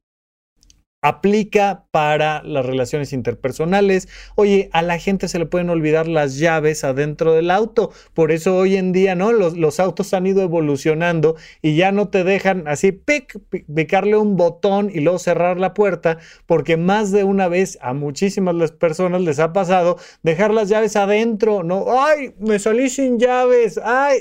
aplica 1.02 1.86
para 1.92 2.44
las 2.44 2.66
relaciones 2.66 3.14
interpersonales. 3.14 4.10
Oye, 4.36 4.70
a 4.74 4.82
la 4.82 5.00
gente 5.00 5.30
se 5.30 5.40
le 5.40 5.46
pueden 5.46 5.70
olvidar 5.70 6.08
las 6.08 6.38
llaves 6.38 6.84
adentro 6.84 7.34
del 7.34 7.52
auto. 7.52 7.92
Por 8.14 8.32
eso 8.32 8.58
hoy 8.58 8.76
en 8.76 8.92
día, 8.92 9.16
¿no? 9.16 9.32
Los, 9.32 9.80
autos 9.80 10.14
han 10.14 10.28
ido 10.28 10.42
evolucionando 10.42 11.38
y 11.62 11.76
ya 11.76 11.94
no 11.94 12.10
te 12.10 12.26
dejan 12.26 12.68
así 12.68 12.92
pic, 12.92 13.40
picarle 13.74 14.18
un 14.18 14.36
botón 14.36 14.92
y 14.94 15.00
luego 15.00 15.20
cerrar 15.20 15.58
la 15.58 15.74
puerta, 15.74 16.18
porque 16.46 16.76
más 16.76 17.12
de 17.12 17.24
una 17.24 17.48
vez 17.48 17.78
a 17.82 17.94
muchísimas 17.94 18.56
las 18.56 18.72
personas 18.72 19.22
les 19.22 19.40
ha 19.40 19.54
pasado 19.54 19.98
dejar 20.22 20.54
las 20.54 20.68
llaves 20.68 20.98
adentro, 20.98 21.64
¿no? 21.64 21.86
Ay, 22.02 22.34
me 22.40 22.60
salí 22.60 22.90
sin 22.90 23.20
llaves, 23.20 23.80
ay, 23.82 24.18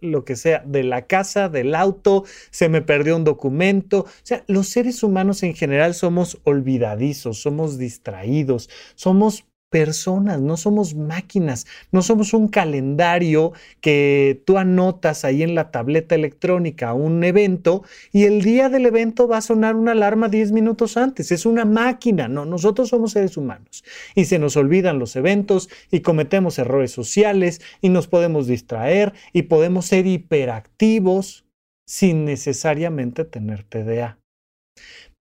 lo 0.00 0.24
que 0.24 0.36
sea, 0.36 0.62
de 0.64 0.84
la 0.84 1.06
casa, 1.06 1.48
del 1.48 1.74
auto, 1.74 2.24
se 2.50 2.68
me 2.68 2.82
perdió 2.82 3.16
un 3.16 3.24
documento. 3.24 4.00
O 4.00 4.08
sea, 4.22 4.44
los 4.46 4.68
seres 4.68 5.02
humanos 5.02 5.42
en 5.42 5.54
general 5.54 5.94
somos 5.94 6.19
olvidadizos, 6.44 7.40
somos 7.42 7.78
distraídos, 7.78 8.68
somos 8.94 9.44
personas, 9.70 10.40
no 10.40 10.56
somos 10.56 10.94
máquinas, 10.94 11.66
no 11.92 12.02
somos 12.02 12.34
un 12.34 12.48
calendario 12.48 13.52
que 13.80 14.42
tú 14.44 14.58
anotas 14.58 15.24
ahí 15.24 15.44
en 15.44 15.54
la 15.54 15.70
tableta 15.70 16.16
electrónica 16.16 16.92
un 16.92 17.22
evento 17.22 17.84
y 18.12 18.24
el 18.24 18.42
día 18.42 18.68
del 18.68 18.86
evento 18.86 19.28
va 19.28 19.38
a 19.38 19.42
sonar 19.42 19.76
una 19.76 19.92
alarma 19.92 20.28
10 20.28 20.50
minutos 20.52 20.96
antes. 20.96 21.30
Es 21.30 21.46
una 21.46 21.64
máquina, 21.64 22.26
no, 22.26 22.44
nosotros 22.44 22.88
somos 22.88 23.12
seres 23.12 23.36
humanos 23.36 23.84
y 24.16 24.24
se 24.24 24.40
nos 24.40 24.56
olvidan 24.56 24.98
los 24.98 25.14
eventos 25.14 25.70
y 25.90 26.00
cometemos 26.00 26.58
errores 26.58 26.90
sociales 26.90 27.60
y 27.80 27.90
nos 27.90 28.08
podemos 28.08 28.48
distraer 28.48 29.14
y 29.32 29.42
podemos 29.42 29.86
ser 29.86 30.06
hiperactivos 30.06 31.46
sin 31.86 32.24
necesariamente 32.24 33.24
tener 33.24 33.62
TDA. 33.64 34.19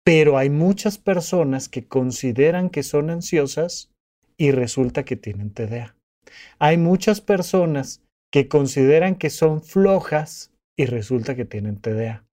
Pero 0.03 0.37
hay 0.37 0.49
muchas 0.49 0.97
personas 0.97 1.69
que 1.69 1.87
consideran 1.87 2.69
que 2.69 2.83
son 2.83 3.09
ansiosas 3.09 3.91
y 4.37 4.51
resulta 4.51 5.05
que 5.05 5.15
tienen 5.15 5.51
TDA. 5.51 5.95
Hay 6.59 6.77
muchas 6.77 7.21
personas 7.21 8.01
que 8.31 8.47
consideran 8.47 9.15
que 9.15 9.29
son 9.29 9.61
flojas 9.61 10.51
y 10.77 10.85
resulta 10.85 11.35
que 11.35 11.45
tienen 11.45 11.77
TDA. 11.77 12.25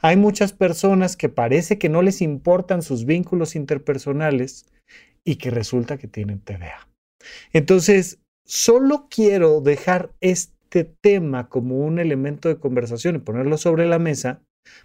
Hay 0.00 0.16
muchas 0.16 0.52
personas 0.52 1.16
que 1.16 1.28
parece 1.28 1.78
que 1.78 1.88
no 1.88 2.00
les 2.02 2.22
importan 2.22 2.82
sus 2.82 3.04
vínculos 3.04 3.56
interpersonales 3.56 4.66
y 5.24 5.36
que 5.36 5.50
resulta 5.50 5.98
que 5.98 6.08
tienen 6.08 6.40
TDA. 6.40 6.88
Entonces, 7.52 8.20
solo 8.46 9.08
quiero 9.10 9.60
dejar 9.60 10.12
este 10.20 10.84
tema 10.84 11.48
como 11.48 11.78
un 11.78 11.98
elemento 11.98 12.48
de 12.48 12.58
conversación 12.58 13.16
y 13.16 13.18
ponerlo 13.18 13.58
sobre 13.58 13.86
la 13.86 13.98
mesa 13.98 14.40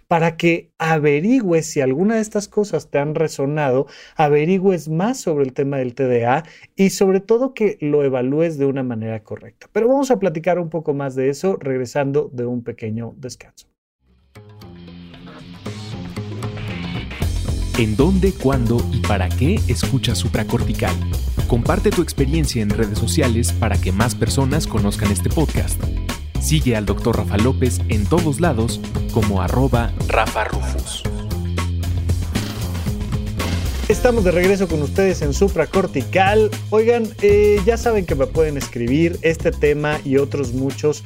para 0.08 0.36
que 0.36 0.70
averigües 0.78 1.66
si 1.66 1.80
alguna 1.80 2.16
de 2.16 2.20
estas 2.20 2.48
cosas 2.48 2.90
te 2.90 2.98
han 2.98 3.14
resonado, 3.14 3.86
averigües 4.16 4.88
más 4.88 5.20
sobre 5.20 5.44
el 5.44 5.52
tema 5.52 5.78
del 5.78 5.94
TDA 5.94 6.44
y 6.76 6.90
sobre 6.90 7.20
todo 7.20 7.54
que 7.54 7.78
lo 7.80 8.04
evalúes 8.04 8.58
de 8.58 8.66
una 8.66 8.82
manera 8.82 9.22
correcta. 9.22 9.68
Pero 9.72 9.88
vamos 9.88 10.10
a 10.10 10.18
platicar 10.18 10.58
un 10.58 10.70
poco 10.70 10.94
más 10.94 11.14
de 11.14 11.28
eso 11.28 11.56
regresando 11.60 12.30
de 12.32 12.46
un 12.46 12.62
pequeño 12.62 13.14
descanso. 13.16 13.68
¿En 17.76 17.96
dónde, 17.96 18.32
cuándo 18.32 18.76
y 18.92 19.00
para 19.00 19.28
qué 19.28 19.56
escuchas 19.66 20.18
supracortical? 20.18 20.94
Comparte 21.48 21.90
tu 21.90 22.02
experiencia 22.02 22.62
en 22.62 22.70
redes 22.70 22.98
sociales 22.98 23.52
para 23.52 23.80
que 23.80 23.90
más 23.90 24.14
personas 24.14 24.68
conozcan 24.68 25.10
este 25.10 25.28
podcast. 25.28 25.82
Sigue 26.44 26.76
al 26.76 26.84
Dr. 26.84 27.16
Rafa 27.16 27.38
López 27.38 27.80
en 27.88 28.04
todos 28.04 28.38
lados 28.38 28.78
como 29.14 29.40
arroba 29.40 29.94
Rafa 30.08 30.44
Rufus. 30.44 31.02
Estamos 33.88 34.24
de 34.24 34.30
regreso 34.30 34.68
con 34.68 34.82
ustedes 34.82 35.22
en 35.22 35.32
Supra 35.32 35.66
Cortical. 35.66 36.50
Oigan, 36.68 37.08
eh, 37.22 37.62
ya 37.64 37.78
saben 37.78 38.04
que 38.04 38.14
me 38.14 38.26
pueden 38.26 38.58
escribir 38.58 39.18
este 39.22 39.52
tema 39.52 39.98
y 40.04 40.18
otros 40.18 40.52
muchos 40.52 41.02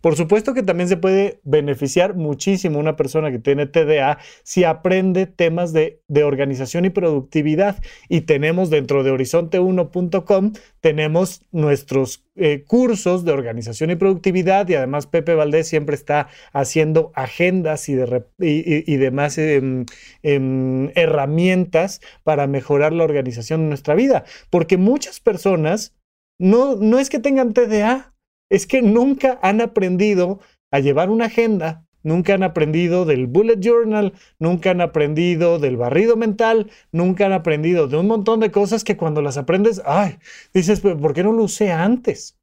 Por 0.00 0.16
supuesto 0.16 0.54
que 0.54 0.62
también 0.62 0.88
se 0.88 0.96
puede 0.96 1.40
beneficiar 1.44 2.14
muchísimo 2.14 2.78
una 2.78 2.96
persona 2.96 3.30
que 3.30 3.38
tiene 3.38 3.66
TDA 3.66 4.18
si 4.42 4.64
aprende 4.64 5.26
temas 5.26 5.72
de, 5.72 6.00
organización 6.24 6.84
y 6.84 6.90
productividad. 6.90 7.76
Y 8.08 8.22
tenemos 8.22 8.70
dentro 8.70 9.02
de 9.02 9.12
horizonte1.com, 9.12 10.52
tenemos 10.80 11.42
nuestros 11.52 12.24
eh, 12.36 12.64
cursos 12.66 13.24
de 13.24 13.32
organización 13.32 13.90
y 13.90 13.96
productividad 13.96 14.68
y 14.68 14.74
además 14.74 15.06
Pepe 15.06 15.34
Valdés 15.34 15.68
siempre 15.68 15.94
está 15.94 16.28
haciendo 16.52 17.12
agendas 17.14 17.88
y, 17.88 17.94
demás 17.94 19.38
em, 19.38 19.84
em, 20.22 20.90
herramientas 20.94 22.00
para 22.24 22.46
mejorar 22.46 22.92
la 22.92 23.04
organización 23.04 23.62
de 23.62 23.68
nuestra 23.68 23.94
vida. 23.94 24.24
Porque 24.50 24.76
muchas 24.76 25.20
personas 25.20 25.94
no, 26.38 26.76
no 26.76 26.98
es 26.98 27.10
que 27.10 27.18
tengan 27.18 27.52
TDA, 27.52 28.14
es 28.50 28.66
que 28.66 28.82
nunca 28.82 29.38
han 29.42 29.60
aprendido 29.60 30.40
a 30.70 30.80
llevar 30.80 31.10
una 31.10 31.26
agenda, 31.26 31.86
nunca 32.02 32.34
han 32.34 32.42
aprendido 32.42 33.04
del 33.04 33.26
bullet 33.26 33.60
journal, 33.60 34.14
nunca 34.38 34.70
han 34.70 34.80
aprendido 34.80 35.58
del 35.58 35.76
barrido 35.76 36.16
mental, 36.16 36.70
nunca 36.92 37.26
han 37.26 37.32
aprendido 37.32 37.88
de 37.88 37.96
un 37.96 38.06
montón 38.06 38.40
de 38.40 38.50
cosas 38.50 38.84
que 38.84 38.96
cuando 38.96 39.22
las 39.22 39.36
aprendes, 39.36 39.82
ay, 39.84 40.18
dices, 40.54 40.80
¿por 40.80 41.12
qué 41.12 41.22
no 41.22 41.32
lo 41.32 41.44
usé 41.44 41.72
antes? 41.72 42.37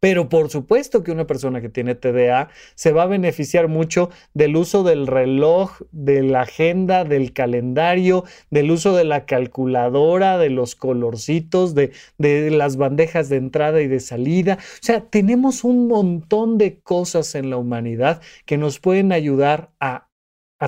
Pero 0.00 0.30
por 0.30 0.48
supuesto 0.48 1.04
que 1.04 1.12
una 1.12 1.26
persona 1.26 1.60
que 1.60 1.68
tiene 1.68 1.94
TDA 1.94 2.48
se 2.74 2.92
va 2.92 3.02
a 3.02 3.06
beneficiar 3.06 3.68
mucho 3.68 4.08
del 4.32 4.56
uso 4.56 4.82
del 4.82 5.06
reloj, 5.06 5.82
de 5.92 6.22
la 6.22 6.42
agenda, 6.42 7.04
del 7.04 7.34
calendario, 7.34 8.24
del 8.50 8.70
uso 8.70 8.96
de 8.96 9.04
la 9.04 9.26
calculadora, 9.26 10.38
de 10.38 10.48
los 10.48 10.74
colorcitos, 10.74 11.74
de, 11.74 11.92
las 12.18 12.78
bandejas 12.78 13.28
de 13.28 13.36
entrada 13.36 13.82
y 13.82 13.88
de 13.88 14.00
salida. 14.00 14.58
O 14.58 14.82
sea, 14.84 15.02
tenemos 15.02 15.64
un 15.64 15.86
montón 15.86 16.56
de 16.56 16.80
cosas 16.80 17.34
en 17.34 17.50
la 17.50 17.58
humanidad 17.58 18.22
que 18.46 18.56
nos 18.56 18.80
pueden 18.80 19.12
ayudar 19.12 19.70
a, 19.80 20.06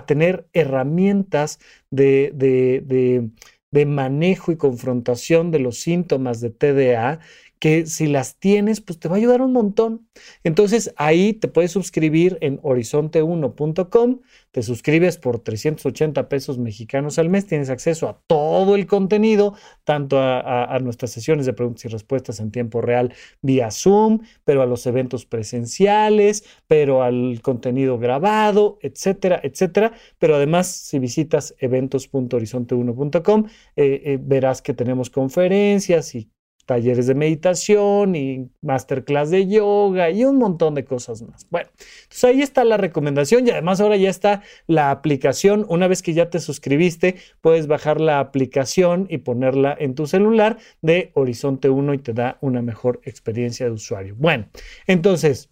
tener 0.07 0.47
herramientas 0.53 1.59
de, 1.91 3.31
manejo 3.87 4.53
y 4.53 4.57
confrontación 4.57 5.51
de 5.51 5.59
los 5.59 5.79
síntomas 5.79 6.41
de 6.41 6.51
TDA 6.51 7.21
que 7.63 7.87
si 7.87 8.09
las 8.09 8.41
tienes, 8.41 8.81
pues 8.81 8.99
te 8.99 9.09
va 9.09 9.15
a 9.15 9.19
ayudar 9.19 9.41
un 9.41 9.53
montón. 9.53 10.09
Entonces 10.43 10.93
ahí 10.97 11.33
te 11.33 11.47
puedes 11.47 11.71
suscribir 11.71 12.37
en 12.41 12.61
horizonte1.com, 12.61 14.19
te 14.51 14.63
suscribes 14.65 15.17
por 15.17 15.39
380 15.39 16.29
pesos 16.29 16.59
mexicanos 16.59 17.21
al 17.21 17.29
mes, 17.29 17.47
tienes 17.47 17.71
acceso 17.71 18.09
a 18.09 18.21
todo 18.27 18.75
el 18.75 18.89
contenido, 18.89 19.55
tanto 19.85 20.19
a, 20.19 20.77
nuestras 20.83 21.13
sesiones 21.13 21.47
de 21.47 21.53
preguntas 21.53 21.85
y 21.85 21.89
respuestas 21.89 22.41
en 22.41 22.51
tiempo 22.51 22.81
real 22.81 23.15
vía 23.43 23.71
Zoom, 23.71 24.23
pero 24.43 24.63
a 24.63 24.67
los 24.67 24.85
eventos 24.87 25.25
presenciales, 25.25 26.43
pero 26.67 27.05
al 27.05 27.43
contenido 27.43 27.97
grabado, 27.97 28.81
etcétera, 28.83 29.39
etcétera. 29.41 29.93
Pero 30.19 30.35
además, 30.35 30.67
si 30.67 30.99
visitas 30.99 31.55
eventos.horizonte1.com, 31.61 33.45
eh, 33.77 34.03
eh, 34.05 34.19
verás 34.21 34.63
que 34.63 34.75
tenemos 34.75 35.11
conferencias 35.11 36.17
y 36.17 36.29
talleres 36.67 37.07
de 37.07 37.15
meditación 37.15 38.15
y 38.15 38.49
masterclass 38.61 39.31
de 39.31 39.47
yoga 39.47 40.11
y 40.11 40.25
un 40.25 40.39
montón 40.39 40.75
de 40.75 40.85
cosas 40.85 41.23
más. 41.23 41.47
Bueno, 41.51 41.69
entonces 42.05 42.25
ahí 42.25 42.43
está 42.43 42.65
la 42.65 42.77
recomendación 42.77 43.47
y 43.47 43.51
además 43.51 43.81
ahora 43.81 43.97
ya 43.97 44.11
está 44.11 44.43
la 44.67 44.91
aplicación. 44.91 45.67
Una 45.69 45.89
vez 45.89 46.03
que 46.03 46.15
ya 46.15 46.31
te 46.31 46.41
suscribiste, 46.41 47.17
puedes 47.41 47.67
bajar 47.67 48.01
la 48.01 48.21
aplicación 48.21 49.07
y 49.11 49.19
ponerla 49.19 49.77
en 49.79 49.95
tu 49.95 50.07
celular 50.07 50.59
de 50.81 51.11
Horizonte 51.15 51.69
1 51.69 51.95
y 51.95 51.99
te 51.99 52.13
da 52.13 52.39
una 52.41 52.63
mejor 52.63 53.01
experiencia 53.05 53.67
de 53.67 53.73
usuario. 53.73 54.15
Bueno, 54.17 54.49
entonces, 54.87 55.51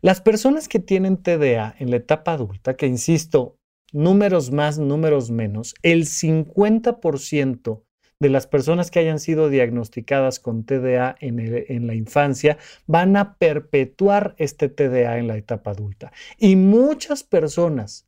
las 0.00 0.20
personas 0.20 0.68
que 0.68 0.78
tienen 0.78 1.18
TDA 1.18 1.74
en 1.78 1.90
la 1.90 1.96
etapa 1.96 2.32
adulta, 2.32 2.76
que 2.76 2.86
insisto, 2.86 3.58
números 3.92 4.50
más, 4.50 4.78
números 4.78 5.30
menos, 5.30 5.74
el 5.82 6.06
50% 6.06 7.83
de 8.20 8.28
las 8.30 8.46
personas 8.46 8.90
que 8.90 9.00
hayan 9.00 9.18
sido 9.18 9.48
diagnosticadas 9.48 10.40
con 10.40 10.64
TDA 10.64 11.16
en, 11.20 11.86
la 11.86 11.94
infancia 11.94 12.58
van 12.86 13.16
a 13.16 13.36
perpetuar 13.36 14.34
este 14.38 14.68
TDA 14.68 15.18
en 15.18 15.28
la 15.28 15.36
etapa 15.36 15.72
adulta. 15.72 16.12
Y 16.38 16.56
muchas 16.56 17.22
personas 17.24 18.06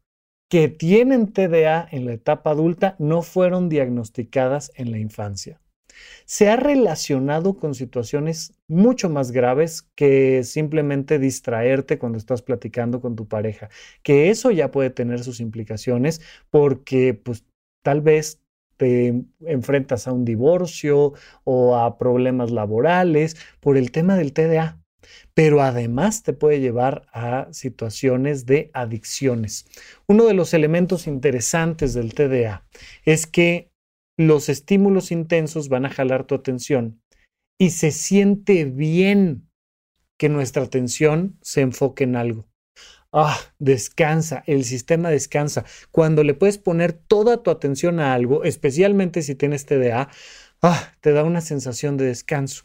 que 0.48 0.68
tienen 0.68 1.32
TDA 1.32 1.88
en 1.90 2.06
la 2.06 2.12
etapa 2.12 2.50
adulta 2.50 2.94
no 2.98 3.22
fueron 3.22 3.68
diagnosticadas 3.68 4.70
en 4.76 4.92
la 4.92 4.98
infancia. 4.98 5.60
Se 6.24 6.48
ha 6.50 6.56
relacionado 6.56 7.56
con 7.56 7.74
situaciones 7.74 8.52
mucho 8.68 9.08
más 9.08 9.32
graves 9.32 9.88
que 9.94 10.44
simplemente 10.44 11.18
distraerte 11.18 11.98
cuando 11.98 12.18
estás 12.18 12.42
platicando 12.42 13.00
con 13.00 13.16
tu 13.16 13.26
pareja, 13.26 13.70
que 14.02 14.30
eso 14.30 14.50
ya 14.50 14.70
puede 14.70 14.90
tener 14.90 15.24
sus 15.24 15.40
implicaciones 15.40 16.20
porque 16.50 17.14
pues 17.14 17.44
tal 17.82 18.02
vez 18.02 18.40
te 18.76 19.22
enfrentas 19.44 20.06
a 20.06 20.12
un 20.12 20.24
divorcio 20.24 21.14
o 21.44 21.76
a 21.76 21.98
problemas 21.98 22.50
laborales 22.50 23.36
por 23.60 23.76
el 23.76 23.90
tema 23.90 24.16
del 24.16 24.32
TDA, 24.32 24.80
pero 25.34 25.62
además 25.62 26.22
te 26.22 26.32
puede 26.32 26.60
llevar 26.60 27.06
a 27.12 27.48
situaciones 27.52 28.46
de 28.46 28.70
adicciones. 28.74 29.66
Uno 30.06 30.24
de 30.24 30.34
los 30.34 30.54
elementos 30.54 31.06
interesantes 31.06 31.94
del 31.94 32.14
TDA 32.14 32.66
es 33.04 33.26
que 33.26 33.70
los 34.18 34.48
estímulos 34.48 35.10
intensos 35.10 35.68
van 35.68 35.84
a 35.84 35.90
jalar 35.90 36.24
tu 36.24 36.34
atención 36.34 37.00
y 37.58 37.70
se 37.70 37.90
siente 37.90 38.64
bien 38.64 39.48
que 40.18 40.28
nuestra 40.28 40.62
atención 40.62 41.38
se 41.42 41.60
enfoque 41.60 42.04
en 42.04 42.16
algo. 42.16 42.46
Ah, 43.18 43.38
descansa, 43.59 44.44
el 44.46 44.62
sistema 44.64 45.09
descansa. 45.09 45.64
Cuando 45.90 46.22
le 46.22 46.35
puedes 46.35 46.59
poner 46.59 46.92
toda 46.92 47.42
tu 47.42 47.50
atención 47.50 47.98
a 47.98 48.12
algo, 48.12 48.44
especialmente 48.44 49.22
si 49.22 49.35
tienes 49.35 49.64
TDA, 49.64 50.11
ah, 50.66 50.92
te 51.00 51.12
da 51.12 51.24
una 51.24 51.40
sensación 51.40 51.96
de 51.96 52.07
descanso. 52.07 52.64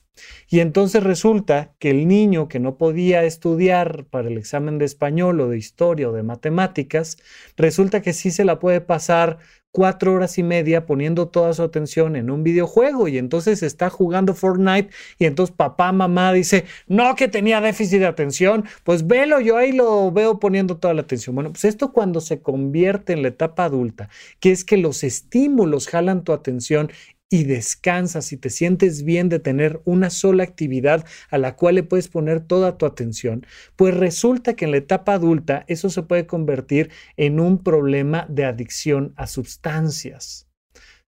Y 0.49 0.59
entonces 0.59 1.03
resulta 1.03 1.73
que 1.79 1.89
el 1.89 2.07
niño 2.07 2.47
que 2.47 2.59
no 2.59 2.77
podía 2.77 3.23
estudiar 3.23 4.05
para 4.05 4.27
el 4.27 4.37
examen 4.37 4.77
de 4.77 4.85
español 4.85 5.39
o 5.39 5.49
de 5.49 5.57
historia 5.57 6.09
o 6.09 6.11
de 6.11 6.23
matemáticas, 6.23 7.17
resulta 7.57 8.01
que 8.01 8.13
sí 8.13 8.31
se 8.31 8.45
la 8.45 8.59
puede 8.59 8.81
pasar 8.81 9.39
cuatro 9.71 10.13
horas 10.13 10.37
y 10.37 10.43
media 10.43 10.85
poniendo 10.85 11.29
toda 11.29 11.53
su 11.53 11.63
atención 11.63 12.15
en 12.15 12.29
un 12.29 12.43
videojuego 12.43 13.07
y 13.07 13.17
entonces 13.17 13.63
está 13.63 13.89
jugando 13.89 14.33
Fortnite 14.33 14.89
y 15.17 15.25
entonces 15.25 15.55
papá, 15.55 15.91
mamá 15.93 16.33
dice, 16.33 16.65
no 16.87 17.15
que 17.15 17.29
tenía 17.29 17.61
déficit 17.61 17.99
de 17.99 18.07
atención, 18.07 18.65
pues 18.83 19.07
velo, 19.07 19.39
yo 19.39 19.57
ahí 19.57 19.71
lo 19.71 20.11
veo 20.11 20.39
poniendo 20.39 20.77
toda 20.77 20.93
la 20.93 21.01
atención. 21.01 21.35
Bueno, 21.35 21.51
pues 21.51 21.65
esto 21.65 21.93
cuando 21.93 22.19
se 22.19 22.41
convierte 22.41 23.13
en 23.13 23.21
la 23.21 23.29
etapa 23.29 23.65
adulta, 23.65 24.09
que 24.39 24.51
es 24.51 24.65
que 24.65 24.77
los 24.77 25.03
estímulos 25.03 25.87
jalan 25.87 26.23
tu 26.23 26.33
atención 26.33 26.91
y 27.31 27.45
descansas 27.45 28.33
y 28.33 28.37
te 28.37 28.49
sientes 28.49 29.03
bien 29.03 29.29
de 29.29 29.39
tener 29.39 29.81
una 29.85 30.09
sola 30.09 30.43
actividad 30.43 31.05
a 31.29 31.37
la 31.37 31.55
cual 31.55 31.75
le 31.75 31.83
puedes 31.83 32.09
poner 32.09 32.41
toda 32.41 32.77
tu 32.77 32.85
atención, 32.85 33.45
pues 33.77 33.95
resulta 33.95 34.53
que 34.53 34.65
en 34.65 34.71
la 34.71 34.77
etapa 34.77 35.13
adulta 35.13 35.63
eso 35.67 35.89
se 35.89 36.03
puede 36.03 36.27
convertir 36.27 36.91
en 37.15 37.39
un 37.39 37.63
problema 37.63 38.27
de 38.29 38.43
adicción 38.43 39.13
a 39.15 39.27
sustancias. 39.27 40.49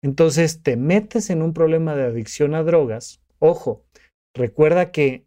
Entonces 0.01 0.63
te 0.63 0.77
metes 0.77 1.29
en 1.29 1.41
un 1.41 1.53
problema 1.53 1.95
de 1.95 2.03
adicción 2.03 2.55
a 2.55 2.63
drogas. 2.63 3.21
Ojo, 3.39 3.85
recuerda 4.33 4.91
que 4.91 5.25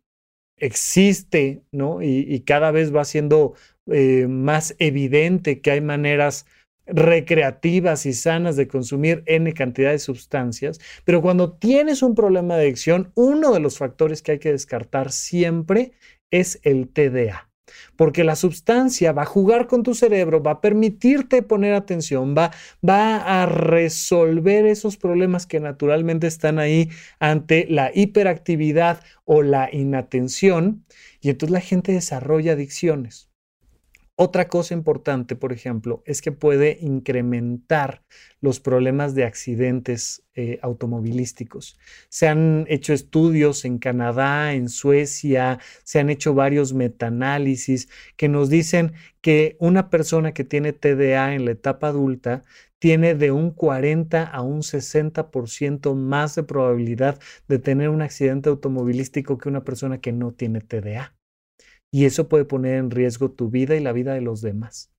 existe, 0.57 1.63
¿no? 1.71 2.03
Y, 2.03 2.41
cada 2.47 2.71
vez 2.71 2.95
va 2.95 3.05
siendo 3.05 3.53
eh, 3.87 4.27
más 4.27 4.75
evidente 4.79 5.61
que 5.61 5.71
hay 5.71 5.81
maneras 5.83 6.47
recreativas 6.89 8.07
y 8.07 8.13
sanas 8.13 8.57
de 8.57 8.69
consumir 8.69 9.23
N 9.27 9.53
cantidad 9.53 9.91
de 9.91 9.99
sustancias, 9.99 10.81
pero 11.05 11.23
cuando 11.23 11.53
tienes 11.53 12.03
un 12.03 12.15
problema 12.15 12.57
de 12.57 12.65
adicción, 12.65 13.13
uno 13.15 13.53
de 13.53 13.61
los 13.61 13.79
factores 13.79 14.23
que 14.23 14.33
hay 14.33 14.39
que 14.39 14.53
descartar 14.53 15.13
siempre 15.13 15.93
es 16.31 16.61
el 16.63 16.89
TDA. 16.89 17.49
Porque 17.97 18.25
la 18.25 18.35
sustancia 18.37 19.13
va 19.13 19.23
a 19.23 19.27
jugar 19.27 19.67
con 19.67 19.83
tu 19.83 19.95
cerebro, 19.95 20.43
va 20.43 20.53
a 20.53 20.61
permitirte 20.61 21.43
poner 21.43 21.75
atención, 21.75 22.35
va, 22.37 22.51
va 22.87 23.43
a 23.43 23.47
resolver 23.47 24.67
esos 24.67 24.97
problemas 24.97 25.47
que 25.47 25.61
naturalmente 25.61 26.27
están 26.27 26.59
ahí 26.59 26.89
ante 27.19 27.67
la 27.69 27.91
hiperactividad 27.95 29.03
o 29.25 29.43
la 29.43 29.69
inatención, 29.71 30.87
y 31.21 31.31
entonces 31.31 31.53
la 31.53 31.61
gente 31.61 31.93
desarrolla 31.93 32.53
adicciones. 32.53 33.28
Otra 34.21 34.49
cosa 34.49 34.75
importante, 34.75 35.37
por 35.37 35.53
ejemplo, 35.53 36.03
es 36.05 36.23
que 36.23 36.33
puede 36.33 36.77
incrementar 36.81 38.03
los 38.41 38.59
problemas 38.59 39.15
de 39.15 39.23
accidentes 39.23 40.25
eh, 40.35 40.59
automovilísticos. 40.61 41.79
Se 42.09 42.27
han 42.27 42.65
hecho 42.69 42.93
estudios 42.93 43.65
en 43.65 43.79
Canadá, 43.79 44.55
en 44.55 44.71
Suecia, 44.71 45.61
se 45.85 46.01
han 46.01 46.11
hecho 46.11 46.35
varios 46.35 46.75
metaanálisis 46.75 47.89
que 48.17 48.29
nos 48.29 48.51
dicen 48.51 48.93
que 49.21 49.57
una 49.61 49.89
persona 49.89 50.35
que 50.35 50.43
tiene 50.43 50.73
TDA 50.73 51.37
en 51.37 51.45
la 51.45 51.53
etapa 51.53 51.87
adulta 51.87 52.43
tiene 52.81 53.15
de 53.15 53.31
un 53.31 53.53
40 53.53 54.25
a 54.25 54.43
un 54.43 54.63
60% 54.63 55.95
más 55.95 56.35
de 56.35 56.43
probabilidad 56.43 57.21
de 57.47 57.61
tener 57.61 57.89
un 57.89 58.03
accidente 58.03 58.49
automovilístico 58.49 59.39
que 59.39 59.49
una 59.49 59.63
persona 59.63 60.01
que 60.01 60.11
no 60.11 60.33
tiene 60.33 60.61
TDA. 60.61 61.18
Y 61.91 62.05
eso 62.05 62.29
puede 62.29 62.45
poner 62.45 62.77
en 62.77 62.91
riesgo 62.91 63.31
tu 63.31 63.51
vida 63.51 63.77
y 63.77 63.81
la 63.81 63.93
vida 63.93 64.15
de 64.15 64.21
los 64.21 64.43
demás. 64.43 64.93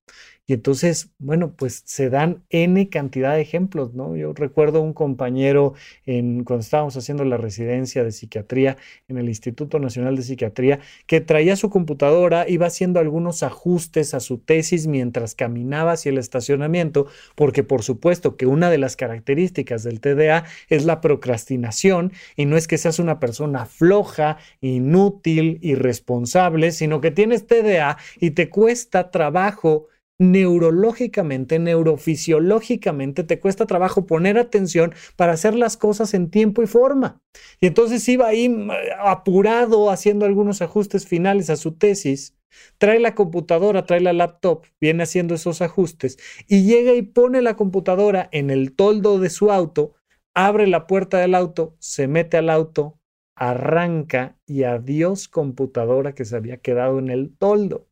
Y 0.50 0.54
entonces, 0.54 1.10
bueno, 1.20 1.54
pues 1.54 1.84
se 1.86 2.10
dan 2.10 2.42
N 2.50 2.88
cantidad 2.88 3.34
de 3.34 3.40
ejemplos, 3.40 3.94
¿no? 3.94 4.16
Yo 4.16 4.32
recuerdo 4.32 4.80
un 4.80 4.94
compañero 4.94 5.74
en, 6.06 6.42
cuando 6.42 6.62
estábamos 6.62 6.96
haciendo 6.96 7.24
la 7.24 7.36
residencia 7.36 8.02
de 8.02 8.10
psiquiatría 8.10 8.76
en 9.06 9.18
el 9.18 9.28
Instituto 9.28 9.78
Nacional 9.78 10.16
de 10.16 10.22
Psiquiatría, 10.22 10.80
que 11.06 11.20
traía 11.20 11.54
su 11.54 11.70
computadora, 11.70 12.48
iba 12.48 12.66
haciendo 12.66 12.98
algunos 12.98 13.44
ajustes 13.44 14.12
a 14.12 14.18
su 14.18 14.38
tesis 14.38 14.88
mientras 14.88 15.36
caminaba 15.36 15.92
hacia 15.92 16.10
el 16.10 16.18
estacionamiento, 16.18 17.06
porque 17.36 17.62
por 17.62 17.84
supuesto 17.84 18.36
que 18.36 18.46
una 18.46 18.70
de 18.70 18.78
las 18.78 18.96
características 18.96 19.84
del 19.84 20.00
TDA 20.00 20.46
es 20.68 20.84
la 20.84 21.00
procrastinación, 21.00 22.12
y 22.34 22.46
no 22.46 22.56
es 22.56 22.66
que 22.66 22.76
seas 22.76 22.98
una 22.98 23.20
persona 23.20 23.66
floja, 23.66 24.38
inútil, 24.60 25.60
irresponsable, 25.62 26.72
sino 26.72 27.00
que 27.00 27.12
tienes 27.12 27.46
TDA 27.46 27.98
y 28.18 28.32
te 28.32 28.48
cuesta 28.48 29.12
trabajo 29.12 29.86
neurológicamente, 30.20 31.58
neurofisiológicamente, 31.58 33.24
te 33.24 33.40
cuesta 33.40 33.66
trabajo 33.66 34.04
poner 34.04 34.36
atención 34.36 34.92
para 35.16 35.32
hacer 35.32 35.54
las 35.54 35.78
cosas 35.78 36.12
en 36.12 36.30
tiempo 36.30 36.62
y 36.62 36.66
forma. 36.66 37.22
Y 37.58 37.66
entonces 37.66 38.06
iba 38.06 38.28
ahí 38.28 38.50
mm, 38.50 38.70
apurado 39.02 39.90
haciendo 39.90 40.26
algunos 40.26 40.60
ajustes 40.60 41.06
finales 41.06 41.48
a 41.48 41.56
su 41.56 41.72
tesis, 41.72 42.36
trae 42.76 43.00
la 43.00 43.14
computadora, 43.14 43.86
trae 43.86 44.00
la 44.00 44.12
laptop, 44.12 44.66
viene 44.78 45.04
haciendo 45.04 45.34
esos 45.34 45.62
ajustes 45.62 46.18
y 46.46 46.64
llega 46.64 46.92
y 46.92 47.00
pone 47.00 47.40
la 47.40 47.56
computadora 47.56 48.28
en 48.30 48.50
el 48.50 48.74
toldo 48.76 49.18
de 49.20 49.30
su 49.30 49.50
auto, 49.50 49.94
abre 50.34 50.66
la 50.66 50.86
puerta 50.86 51.16
del 51.16 51.34
auto, 51.34 51.76
se 51.78 52.08
mete 52.08 52.36
al 52.36 52.50
auto, 52.50 52.99
arranca 53.40 54.36
y 54.46 54.64
adiós 54.64 55.28
computadora 55.28 56.14
que 56.14 56.26
se 56.26 56.36
había 56.36 56.58
quedado 56.58 56.98
en 56.98 57.08
el 57.08 57.34
toldo. 57.34 57.86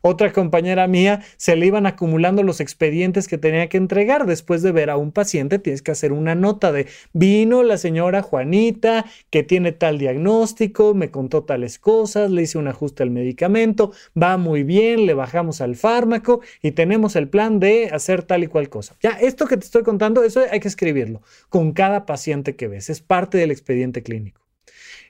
Otra 0.00 0.32
compañera 0.32 0.86
mía 0.86 1.22
se 1.36 1.56
le 1.56 1.66
iban 1.66 1.84
acumulando 1.84 2.42
los 2.42 2.60
expedientes 2.60 3.28
que 3.28 3.36
tenía 3.36 3.68
que 3.68 3.76
entregar. 3.76 4.24
Después 4.24 4.62
de 4.62 4.72
ver 4.72 4.88
a 4.88 4.96
un 4.96 5.12
paciente, 5.12 5.58
tienes 5.58 5.82
que 5.82 5.90
hacer 5.90 6.12
una 6.12 6.34
nota 6.34 6.72
de 6.72 6.86
vino 7.12 7.62
la 7.62 7.76
señora 7.76 8.22
Juanita 8.22 9.04
que 9.28 9.42
tiene 9.42 9.72
tal 9.72 9.98
diagnóstico, 9.98 10.94
me 10.94 11.10
contó 11.10 11.44
tales 11.44 11.78
cosas, 11.78 12.30
le 12.30 12.42
hice 12.42 12.56
un 12.56 12.68
ajuste 12.68 13.02
al 13.02 13.10
medicamento, 13.10 13.92
va 14.20 14.38
muy 14.38 14.62
bien, 14.62 15.04
le 15.04 15.12
bajamos 15.12 15.60
al 15.60 15.76
fármaco 15.76 16.40
y 16.62 16.70
tenemos 16.70 17.14
el 17.14 17.28
plan 17.28 17.60
de 17.60 17.90
hacer 17.92 18.22
tal 18.22 18.42
y 18.42 18.46
cual 18.46 18.70
cosa. 18.70 18.96
Ya, 19.02 19.10
esto 19.10 19.46
que 19.46 19.58
te 19.58 19.66
estoy 19.66 19.82
contando, 19.82 20.24
eso 20.24 20.40
hay 20.50 20.60
que 20.60 20.68
escribirlo 20.68 21.20
con 21.50 21.72
cada 21.72 22.06
paciente 22.06 22.56
que 22.56 22.68
ves. 22.68 22.88
Es 22.88 23.02
parte 23.02 23.36
del 23.36 23.50
expediente 23.50 24.02
clínico 24.02 24.43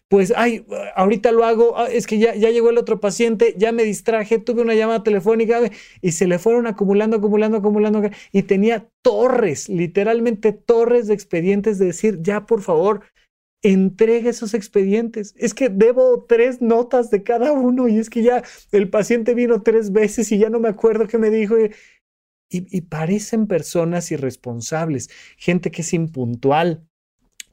pues, 0.09 0.33
ay, 0.37 0.67
ahorita 0.95 1.33
lo 1.33 1.45
hago, 1.45 1.77
ah, 1.79 1.89
es 1.91 2.07
que 2.07 2.19
ya, 2.19 2.35
ya 2.35 2.51
llegó 2.51 2.71
el 2.71 2.79
otro 2.79 3.01
paciente, 3.01 3.55
ya 3.59 3.73
me 3.73 3.85
distraje, 3.85 4.39
tuve 4.39 4.63
una 4.63 4.75
llamada 4.75 5.03
telefónica 5.03 5.61
y 6.01 6.13
se 6.13 6.27
le 6.27 6.39
fueron 6.39 6.67
acumulando, 6.67 7.17
acumulando, 7.17 7.59
acumulando 7.59 8.03
y 8.31 8.43
tenía 8.45 8.89
torres, 9.03 9.69
literalmente 9.69 10.53
torres 10.53 11.07
de 11.09 11.15
expedientes 11.15 11.79
de 11.79 11.87
decir, 11.87 12.19
ya 12.23 12.47
por 12.47 12.63
favor, 12.63 13.03
entregue 13.65 14.29
esos 14.29 14.55
expedientes. 14.55 15.35
Es 15.39 15.55
que 15.55 15.69
debo 15.71 16.27
tres 16.29 16.61
notas 16.61 17.11
de 17.11 17.23
cada 17.23 17.53
uno 17.53 17.89
y 17.89 17.99
es 17.99 18.11
que 18.11 18.23
ya 18.23 18.45
el 18.73 18.91
paciente 18.91 19.35
vino 19.35 19.63
tres 19.63 19.91
veces 19.91 20.31
y 20.33 20.39
ya 20.39 20.51
no 20.51 20.61
me 20.61 20.69
acuerdo 20.69 21.09
qué 21.09 21.19
me 21.19 21.31
dijo. 21.31 21.57
Y, 21.59 21.71
y, 22.51 22.83
parecen 22.83 23.47
personas 23.49 24.13
irresponsables, 24.13 25.09
gente 25.39 25.71
que 25.71 25.83
es 25.83 25.93
impuntual, 25.95 26.87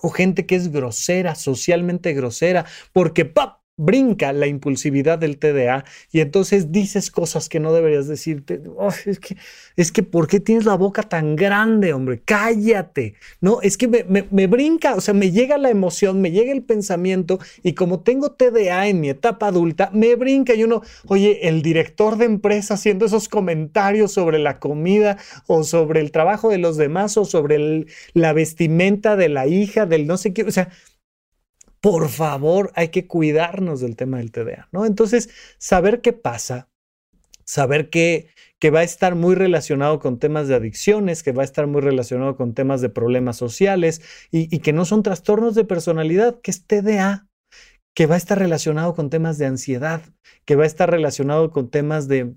o 0.02 0.10
gente 0.10 0.46
que 0.46 0.56
es 0.56 0.72
grosera, 0.72 1.36
socialmente 1.36 2.14
grosera, 2.14 2.66
porque 2.94 3.26
¡pap! 3.26 3.61
Brinca 3.78 4.32
la 4.34 4.48
impulsividad 4.48 5.18
del 5.18 5.38
TDA 5.38 5.86
y 6.12 6.20
entonces 6.20 6.72
dices 6.72 7.10
cosas 7.10 7.50
que 7.50 7.60
no 7.60 7.74
deberías 7.74 8.08
decirte. 8.08 8.62
es, 9.06 9.20
que, 9.20 9.38
es 9.76 9.92
que, 9.92 10.04
¿por 10.04 10.28
qué 10.28 10.40
tienes 10.40 10.66
la 10.66 10.76
boca 10.76 11.04
tan 11.04 11.36
grande, 11.36 11.94
hombre? 11.94 12.22
Cállate. 12.24 13.16
No, 13.40 13.62
es 13.62 13.78
que 13.78 13.88
me, 13.88 14.28
me, 14.30 14.48
brinca, 14.48 14.96
o 14.96 15.02
sea, 15.02 15.14
me 15.14 15.32
llega 15.32 15.58
la 15.58 15.70
emoción, 15.70 16.22
me 16.22 16.32
llega 16.32 16.52
el 16.52 16.64
pensamiento 16.64 17.40
y 17.64 17.74
como 17.74 18.02
tengo 18.02 18.32
TDA 18.34 18.88
en 18.88 19.00
mi 19.00 19.10
etapa 19.10 19.48
adulta, 19.48 19.90
me 19.94 20.16
brinca 20.16 20.54
y 20.54 20.64
uno, 20.64 20.82
oye, 21.08 21.48
el 21.48 21.62
director 21.62 22.18
de 22.18 22.26
empresa 22.26 22.76
haciendo 22.76 23.06
esos 23.06 23.30
comentarios 23.30 24.12
sobre 24.12 24.38
la 24.38 24.60
comida 24.60 25.18
o 25.48 25.64
sobre 25.64 26.02
el 26.02 26.12
trabajo 26.12 26.50
de 26.50 26.58
los 26.60 26.78
demás 26.78 27.18
o 27.18 27.26
sobre 27.26 27.88
la 28.14 28.34
vestimenta 28.34 29.16
de 29.16 29.30
la 29.30 29.48
hija 29.48 29.86
del 29.86 30.06
no 30.06 30.18
sé 30.18 30.34
qué, 30.34 30.44
o 30.44 30.52
sea, 30.52 30.70
por 31.82 32.10
favor, 32.10 32.72
hay 32.76 32.90
que 32.90 33.08
cuidarnos 33.08 33.82
del 33.82 33.96
tema 33.96 34.20
del 34.20 34.32
TDA, 34.32 34.70
¿no? 34.72 34.86
Entonces, 34.86 35.30
saber 35.58 36.02
qué 36.02 36.14
pasa, 36.14 36.70
saber 37.44 37.90
que, 37.90 38.28
que 38.60 38.70
va 38.70 38.82
a 38.82 38.84
estar 38.84 39.16
muy 39.16 39.34
relacionado 39.34 40.00
con 40.00 40.20
temas 40.20 40.48
de 40.48 40.54
adicciones, 40.54 41.24
que 41.24 41.32
va 41.32 41.42
a 41.42 41.46
estar 41.46 41.66
muy 41.66 41.82
relacionado 41.82 42.38
con 42.38 42.54
temas 42.54 42.82
de 42.82 42.90
problemas 42.90 43.36
sociales 43.36 44.02
y, 44.30 44.60
que 44.60 44.74
no 44.74 44.86
son 44.86 45.02
trastornos 45.02 45.56
de 45.56 45.66
personalidad, 45.66 46.40
que 46.42 46.52
es 46.52 46.66
TDA, 46.68 47.28
que 47.96 48.06
va 48.06 48.14
a 48.14 48.20
estar 48.20 48.38
relacionado 48.38 48.94
con 48.94 49.10
temas 49.10 49.40
de 49.40 49.48
ansiedad, 49.48 50.04
que 50.46 50.56
va 50.56 50.64
a 50.64 50.68
estar 50.68 50.90
relacionado 50.90 51.52
con 51.52 51.72
temas 51.72 52.08
de 52.08 52.36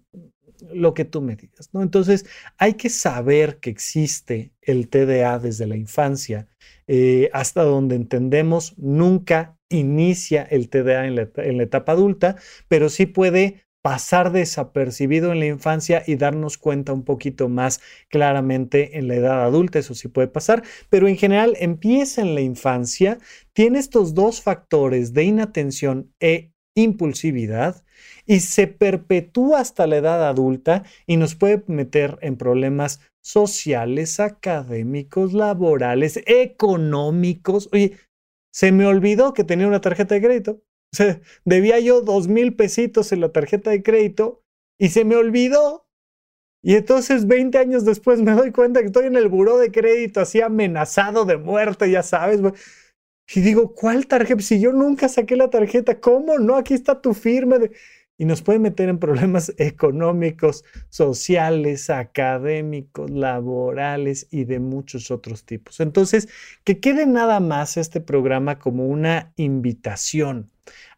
lo 0.73 0.95
que 0.95 1.05
tú 1.05 1.21
me 1.21 1.37
digas, 1.37 1.69
¿no? 1.75 1.83
Entonces, 1.83 2.25
hay 2.57 2.75
que 2.75 2.89
saber 2.89 3.59
que 3.59 3.69
existe 3.69 4.55
el 4.63 4.89
TDA 4.89 5.39
desde 5.39 5.67
la 5.67 5.77
infancia, 5.77 6.49
eh, 6.87 7.31
hasta 7.33 7.63
donde 7.63 7.97
entendemos, 7.97 8.75
nunca 8.79 9.57
inicia 9.69 10.43
el 10.43 10.69
TDA 10.69 11.07
en 11.07 11.17
la, 11.17 11.29
en 11.37 11.57
la 11.57 11.63
etapa 11.63 11.93
adulta, 11.93 12.37
pero 12.69 12.89
sí 12.89 13.07
puede 13.07 13.65
pasar 13.85 14.33
desapercibido 14.33 15.31
en 15.31 15.41
la 15.41 15.47
infancia 15.47 16.03
y 16.07 16.17
darnos 16.17 16.57
cuenta 16.57 16.95
un 16.95 17.05
poquito 17.05 17.51
más 17.51 17.83
claramente 18.09 18.97
en 18.97 19.09
la 19.09 19.17
edad 19.17 19.45
adulta, 19.45 19.79
eso 19.79 19.95
sí 19.95 20.09
puede 20.09 20.29
pasar, 20.29 20.63
pero 20.89 21.07
en 21.07 21.19
general 21.19 21.55
empieza 21.61 22.23
en 22.23 22.35
la 22.35 22.41
infancia, 22.41 23.19
tiene 23.53 23.79
estos 23.79 24.15
dos 24.15 24.41
factores 24.41 25.13
de 25.13 25.25
inatención 25.25 26.11
e 26.19 26.51
impulsividad 26.75 27.85
y 28.25 28.41
se 28.41 28.69
perpetúa 28.69 29.61
hasta 29.61 29.87
la 29.87 29.97
edad 29.99 30.27
adulta 30.27 30.85
y 31.07 31.19
nos 31.19 31.35
puede 31.35 31.63
meter 31.67 32.19
en 32.23 32.37
problemas 32.37 33.01
sociales, 33.25 34.21
académicos, 34.21 35.33
laborales, 35.33 36.21
económicos. 36.27 37.71
Oye, 37.73 37.97
se 38.53 38.71
me 38.71 38.87
olvidó 38.87 39.33
que 39.33 39.45
tenía 39.45 39.67
una 39.67 39.81
tarjeta 39.81 40.15
de 40.15 40.23
crédito. 40.23 40.63
O 40.95 40.97
sea, 40.97 41.21
debía 41.45 41.81
yo 41.81 42.03
dos 42.03 42.29
mil 42.29 42.55
pesitos 42.55 43.11
en 43.11 43.21
la 43.21 43.33
tarjeta 43.33 43.73
de 43.73 43.83
crédito 43.83 44.45
y 44.79 44.91
se 44.91 45.05
me 45.05 45.17
olvidó. 45.17 45.89
Y 46.63 46.77
entonces 46.77 47.27
20 47.27 47.59
años 47.59 47.85
después 47.85 48.23
me 48.23 48.31
doy 48.31 48.53
cuenta 48.53 48.79
que 48.79 48.87
estoy 48.87 49.07
en 49.07 49.17
el 49.17 49.29
buró 49.29 49.59
de 49.59 49.73
crédito 49.73 50.21
así 50.21 50.41
amenazado 50.41 51.25
de 51.25 51.37
muerte, 51.37 51.91
ya 51.91 52.05
sabes. 52.05 52.41
Y 53.35 53.41
digo, 53.41 53.75
¿cuál 53.75 54.07
tarjeta? 54.07 54.41
Si 54.41 54.61
yo 54.61 54.73
nunca 54.73 55.09
saqué 55.09 55.35
la 55.35 55.51
tarjeta, 55.51 55.99
¿cómo 55.99 56.39
no? 56.39 56.55
Aquí 56.55 56.75
está 56.75 57.01
tu 57.01 57.13
firma. 57.13 57.59
De 57.59 57.73
y 58.17 58.25
nos 58.27 58.43
puede 58.43 58.59
meter 58.59 58.89
en 58.89 58.99
problemas 58.99 59.53
económicos, 59.59 60.65
sociales, 60.89 61.91
académicos, 61.91 63.11
laborales 63.11 64.27
y 64.31 64.45
de 64.45 64.61
muchos 64.61 65.11
otros 65.11 65.45
tipos. 65.45 65.81
Entonces, 65.81 66.29
que 66.65 66.81
quede 66.81 67.07
nada 67.07 67.41
más 67.41 67.77
este 67.77 68.01
programa 68.01 68.59
como 68.59 68.87
una 68.87 69.33
invitación 69.37 70.51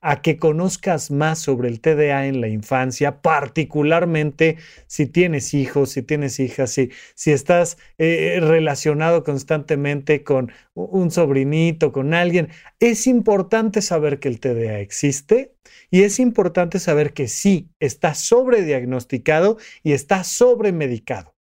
a 0.08 0.22
que 0.22 0.36
conozcas 0.38 1.10
más 1.10 1.40
sobre 1.40 1.68
el 1.68 1.80
TDA 1.80 2.26
en 2.28 2.40
la 2.40 2.46
infancia, 2.46 3.22
particularmente 3.22 4.56
si 4.86 5.06
tienes 5.06 5.52
hijos, 5.52 5.90
si 5.90 6.02
tienes 6.02 6.38
hijas, 6.38 6.70
si, 6.70 6.92
si 7.16 7.32
estás 7.32 7.76
eh, 7.98 8.38
relacionado 8.40 9.24
constantemente 9.24 10.22
con 10.22 10.52
un 10.74 11.10
sobrinito, 11.10 11.90
con 11.90 12.14
alguien. 12.14 12.50
Es 12.78 13.08
importante 13.08 13.82
saber 13.82 14.20
que 14.20 14.28
el 14.28 14.38
TDA 14.38 14.78
existe 14.78 15.56
y 15.90 16.04
es 16.04 16.20
importante 16.20 16.78
saber 16.78 17.12
que 17.12 17.26
sí, 17.26 17.68
está 17.80 18.14
sobrediagnosticado 18.14 19.58
y 19.82 19.90
está 19.90 20.22
sobremedicado. 20.22 21.34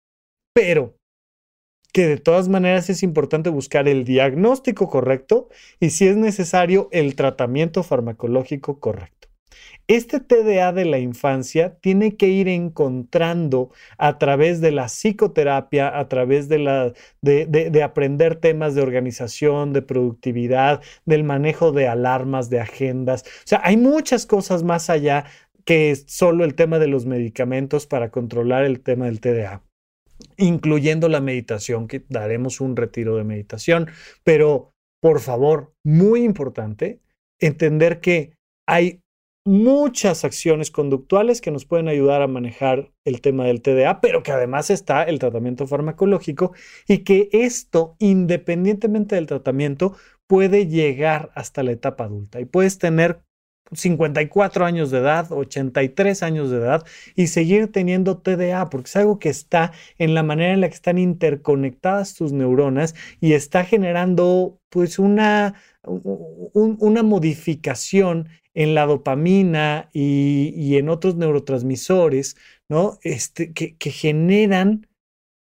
Pero 0.55 0.97
que 1.95 2.07
de 2.07 2.17
todas 2.17 2.49
maneras 2.49 2.89
es 2.89 3.03
importante 3.03 3.49
buscar 3.49 3.87
el 3.87 4.03
diagnóstico 4.03 4.89
correcto 4.89 5.47
y 5.79 5.91
si 5.91 6.05
es 6.05 6.17
necesario 6.17 6.89
el 6.91 7.15
tratamiento 7.15 7.83
farmacológico 7.83 8.81
correcto. 8.81 9.29
Este 9.87 10.19
TDA 10.19 10.73
de 10.73 10.83
la 10.83 10.99
infancia 10.99 11.77
tiene 11.79 12.17
que 12.17 12.27
ir 12.27 12.49
encontrando 12.49 13.69
a 13.97 14.17
través 14.17 14.59
de 14.59 14.73
la 14.73 14.87
psicoterapia, 14.89 15.97
a 15.97 16.09
través 16.09 16.49
de, 16.49 16.59
la, 16.59 16.91
de, 17.21 17.81
aprender 17.81 18.35
temas 18.41 18.75
de 18.75 18.81
organización, 18.81 19.71
de 19.71 19.81
productividad, 19.81 20.81
del 21.05 21.23
manejo 21.23 21.71
de 21.71 21.87
alarmas, 21.87 22.49
de 22.49 22.59
agendas. 22.59 23.23
O 23.23 23.47
sea, 23.47 23.61
hay 23.63 23.77
muchas 23.77 24.25
cosas 24.25 24.63
más 24.63 24.89
allá 24.89 25.27
que 25.63 25.95
solo 26.07 26.43
el 26.43 26.55
tema 26.55 26.77
de 26.77 26.87
los 26.87 27.05
medicamentos 27.05 27.87
para 27.87 28.09
controlar 28.09 28.65
el 28.65 28.81
tema 28.81 29.05
del 29.05 29.21
TDA 29.21 29.61
incluyendo 30.37 31.09
la 31.09 31.21
meditación, 31.21 31.87
que 31.87 32.05
daremos 32.09 32.61
un 32.61 32.75
retiro 32.75 33.15
de 33.17 33.23
meditación. 33.23 33.89
Pero, 34.23 34.73
por 35.01 35.19
favor, 35.19 35.73
muy 35.83 36.23
importante, 36.23 36.99
entender 37.39 37.99
que 37.99 38.33
hay 38.67 39.01
muchas 39.47 40.25
acciones 40.25 40.71
conductuales 40.71 41.39
que 41.39 41.51
nos 41.51 41.65
pueden 41.65 41.87
ayudar 41.87 42.23
a 42.23 42.27
manejar 42.27 42.91
el 43.05 43.21
tema 43.21 43.45
del 43.45 43.61
TDA, 43.61 44.01
pero 44.01 44.23
que 44.23 44.31
además 44.31 44.71
está 44.71 45.03
el 45.03 45.19
tratamiento 45.19 45.67
farmacológico 45.67 46.53
y 46.87 46.99
que 46.99 47.29
esto, 47.31 47.95
independientemente 47.99 49.15
del 49.15 49.27
tratamiento, 49.27 49.95
puede 50.27 50.67
llegar 50.67 51.31
hasta 51.35 51.61
la 51.61 51.71
etapa 51.71 52.05
adulta 52.05 52.39
y 52.39 52.45
puedes 52.45 52.79
tener 52.79 53.21
54 53.71 54.65
años 54.65 54.91
de 54.91 54.99
edad, 54.99 55.31
83 55.31 56.23
años 56.23 56.51
de 56.51 56.57
edad 56.57 56.85
y 57.15 57.27
seguir 57.27 57.71
teniendo 57.71 58.17
TDA, 58.19 58.69
porque 58.69 58.87
es 58.87 58.95
algo 58.95 59.19
que 59.19 59.29
está 59.29 59.71
en 59.97 60.13
la 60.13 60.23
manera 60.23 60.53
en 60.53 60.61
la 60.61 60.69
que 60.69 60.75
están 60.75 60.97
interconectadas 60.97 62.13
tus 62.13 62.31
neuronas 62.31 62.95
y 63.19 63.33
está 63.33 63.65
generando 63.65 64.59
pues 64.69 64.99
una, 64.99 65.55
una 65.83 67.03
modificación 67.03 68.29
en 68.53 68.75
la 68.75 68.85
dopamina 68.85 69.89
y, 69.93 70.77
en 70.77 70.89
otros 70.89 71.15
neurotransmisores, 71.15 72.37
¿no? 72.69 72.99
Este, 73.03 73.51
que, 73.53 73.75
que 73.75 73.91
generan 73.91 74.87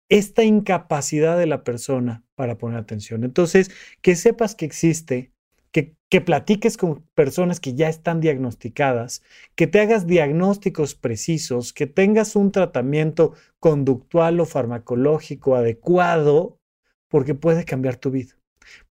esta 0.09 0.43
incapacidad 0.43 1.38
de 1.38 1.47
la 1.47 1.63
persona 1.63 2.24
para 2.36 2.57
poner 2.57 2.80
atención. 2.80 3.24
Entonces, 3.24 3.72
que 4.01 4.15
sepas 4.15 4.55
que 4.55 4.65
existe 4.65 5.32
que, 5.72 6.22
platiques 6.22 6.78
con 6.78 7.03
personas 7.13 7.59
que 7.59 7.76
ya 7.76 7.88
están 7.88 8.20
diagnosticadas, 8.20 9.22
que 9.55 9.67
te 9.67 9.80
hagas 9.80 10.07
diagnósticos 10.07 10.95
precisos, 10.95 11.72
que 11.72 11.86
tengas 11.86 12.36
un 12.36 12.51
tratamiento 12.51 13.34
conductual 13.59 14.39
o 14.39 14.45
farmacológico 14.45 15.55
adecuado, 15.55 16.59
porque 17.07 17.36
puede 17.36 17.65
cambiar 17.65 17.97
tu 17.97 18.11
vida. 18.11 18.36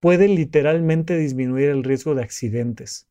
Puede 0.01 0.29
literalmente 0.29 1.16
disminuir 1.16 1.70
el 1.70 1.85
riesgo 1.85 2.14
de 2.14 2.22
accidentes. 2.22 3.08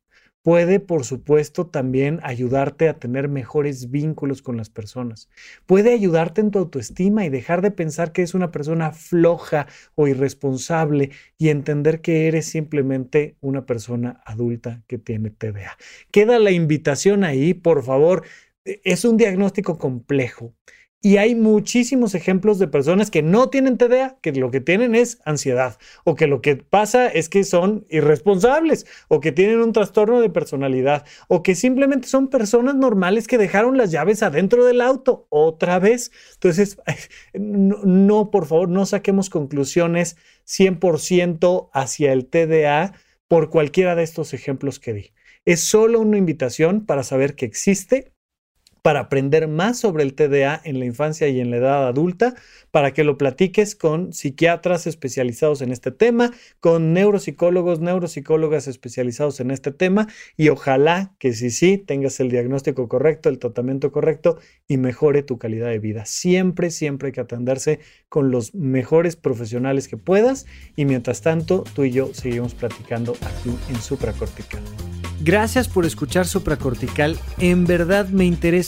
Puede, 0.48 0.80
por 0.80 1.04
supuesto, 1.04 1.66
también 1.66 2.20
ayudarte 2.22 2.88
a 2.88 2.98
tener 2.98 3.28
mejores 3.28 3.90
vínculos 3.90 4.40
con 4.40 4.56
las 4.56 4.70
personas. 4.70 5.28
Puede 5.66 5.92
ayudarte 5.92 6.40
en 6.40 6.50
tu 6.50 6.58
autoestima 6.58 7.26
y 7.26 7.28
dejar 7.28 7.60
de 7.60 7.70
pensar 7.70 8.12
que 8.12 8.22
es 8.22 8.32
una 8.32 8.50
persona 8.50 8.92
floja 8.92 9.66
o 9.94 10.08
irresponsable 10.08 11.10
y 11.36 11.50
entender 11.50 12.00
que 12.00 12.28
eres 12.28 12.46
simplemente 12.46 13.36
una 13.42 13.66
persona 13.66 14.22
adulta 14.24 14.82
que 14.86 14.96
tiene 14.96 15.28
TDA. 15.28 15.76
Queda 16.10 16.38
la 16.38 16.50
invitación 16.50 17.24
ahí, 17.24 17.52
por 17.52 17.82
favor. 17.82 18.24
E, 18.64 18.80
es 18.84 19.04
un 19.04 19.18
diagnóstico 19.18 19.76
complejo. 19.76 20.54
Y 21.00 21.18
hay 21.18 21.36
muchísimos 21.36 22.16
ejemplos 22.16 22.58
de 22.58 22.66
personas 22.66 23.08
que 23.12 23.22
no 23.22 23.50
tienen 23.50 23.78
TDA, 23.78 24.18
que 24.20 24.32
lo 24.32 24.50
que 24.50 24.60
tienen 24.60 24.96
es 24.96 25.20
ansiedad, 25.24 25.78
o 26.02 26.16
que 26.16 26.26
lo 26.26 26.40
que 26.40 26.56
pasa 26.56 27.06
es 27.06 27.28
que 27.28 27.44
son 27.44 27.86
irresponsables, 27.88 28.84
o 29.06 29.20
que 29.20 29.30
tienen 29.30 29.60
un 29.60 29.72
trastorno 29.72 30.20
de 30.20 30.28
personalidad, 30.28 31.06
o 31.28 31.44
que 31.44 31.54
simplemente 31.54 32.08
son 32.08 32.26
personas 32.28 32.74
normales 32.74 33.28
que 33.28 33.38
dejaron 33.38 33.76
las 33.76 33.92
llaves 33.92 34.24
adentro 34.24 34.64
del 34.64 34.80
auto 34.80 35.28
otra 35.28 35.78
vez. 35.78 36.10
Entonces, 36.34 36.78
no, 37.32 38.32
por 38.32 38.46
favor, 38.46 38.68
no 38.68 38.84
saquemos 38.84 39.30
conclusiones 39.30 40.16
100% 40.48 41.70
hacia 41.72 42.12
el 42.12 42.26
TDA 42.26 42.92
por 43.28 43.50
cualquiera 43.50 43.94
de 43.94 44.02
estos 44.02 44.34
ejemplos 44.34 44.80
que 44.80 44.94
di. 44.94 45.12
Es 45.44 45.60
solo 45.60 46.00
una 46.00 46.18
invitación 46.18 46.84
para 46.86 47.04
saber 47.04 47.36
que 47.36 47.46
existe 47.46 48.12
para 48.82 49.00
aprender 49.00 49.48
más 49.48 49.78
sobre 49.78 50.02
el 50.02 50.14
TDA 50.14 50.60
en 50.64 50.78
la 50.78 50.84
infancia 50.84 51.28
y 51.28 51.40
en 51.40 51.50
la 51.50 51.56
edad 51.58 51.88
adulta, 51.88 52.34
para 52.70 52.92
que 52.92 53.04
lo 53.04 53.18
platiques 53.18 53.74
con 53.74 54.12
psiquiatras 54.12 54.86
especializados 54.86 55.62
en 55.62 55.72
este 55.72 55.90
tema, 55.90 56.32
con 56.60 56.92
neuropsicólogos, 56.92 57.80
neuropsicólogas 57.80 58.68
especializados 58.68 59.40
en 59.40 59.50
este 59.50 59.72
tema 59.72 60.08
y 60.36 60.48
ojalá 60.48 61.14
que 61.18 61.32
sí, 61.32 61.50
sí, 61.50 61.78
tengas 61.78 62.20
el 62.20 62.30
diagnóstico 62.30 62.88
correcto, 62.88 63.28
el 63.28 63.38
tratamiento 63.38 63.92
correcto 63.92 64.38
y 64.66 64.76
mejore 64.76 65.22
tu 65.22 65.38
calidad 65.38 65.68
de 65.68 65.78
vida. 65.78 66.04
Siempre, 66.04 66.70
siempre 66.70 67.08
hay 67.08 67.12
que 67.12 67.20
atenderse 67.20 67.80
con 68.08 68.30
los 68.30 68.54
mejores 68.54 69.16
profesionales 69.16 69.88
que 69.88 69.96
puedas 69.96 70.46
y 70.76 70.84
mientras 70.84 71.22
tanto 71.22 71.64
tú 71.74 71.84
y 71.84 71.90
yo 71.90 72.12
seguimos 72.14 72.54
platicando 72.54 73.16
aquí 73.22 73.50
en 73.68 73.80
Supracortical. 73.80 74.62
Gracias 75.20 75.66
por 75.66 75.84
escuchar 75.84 76.26
Supracortical. 76.26 77.18
En 77.38 77.64
verdad 77.64 78.08
me 78.08 78.24
interesa 78.24 78.67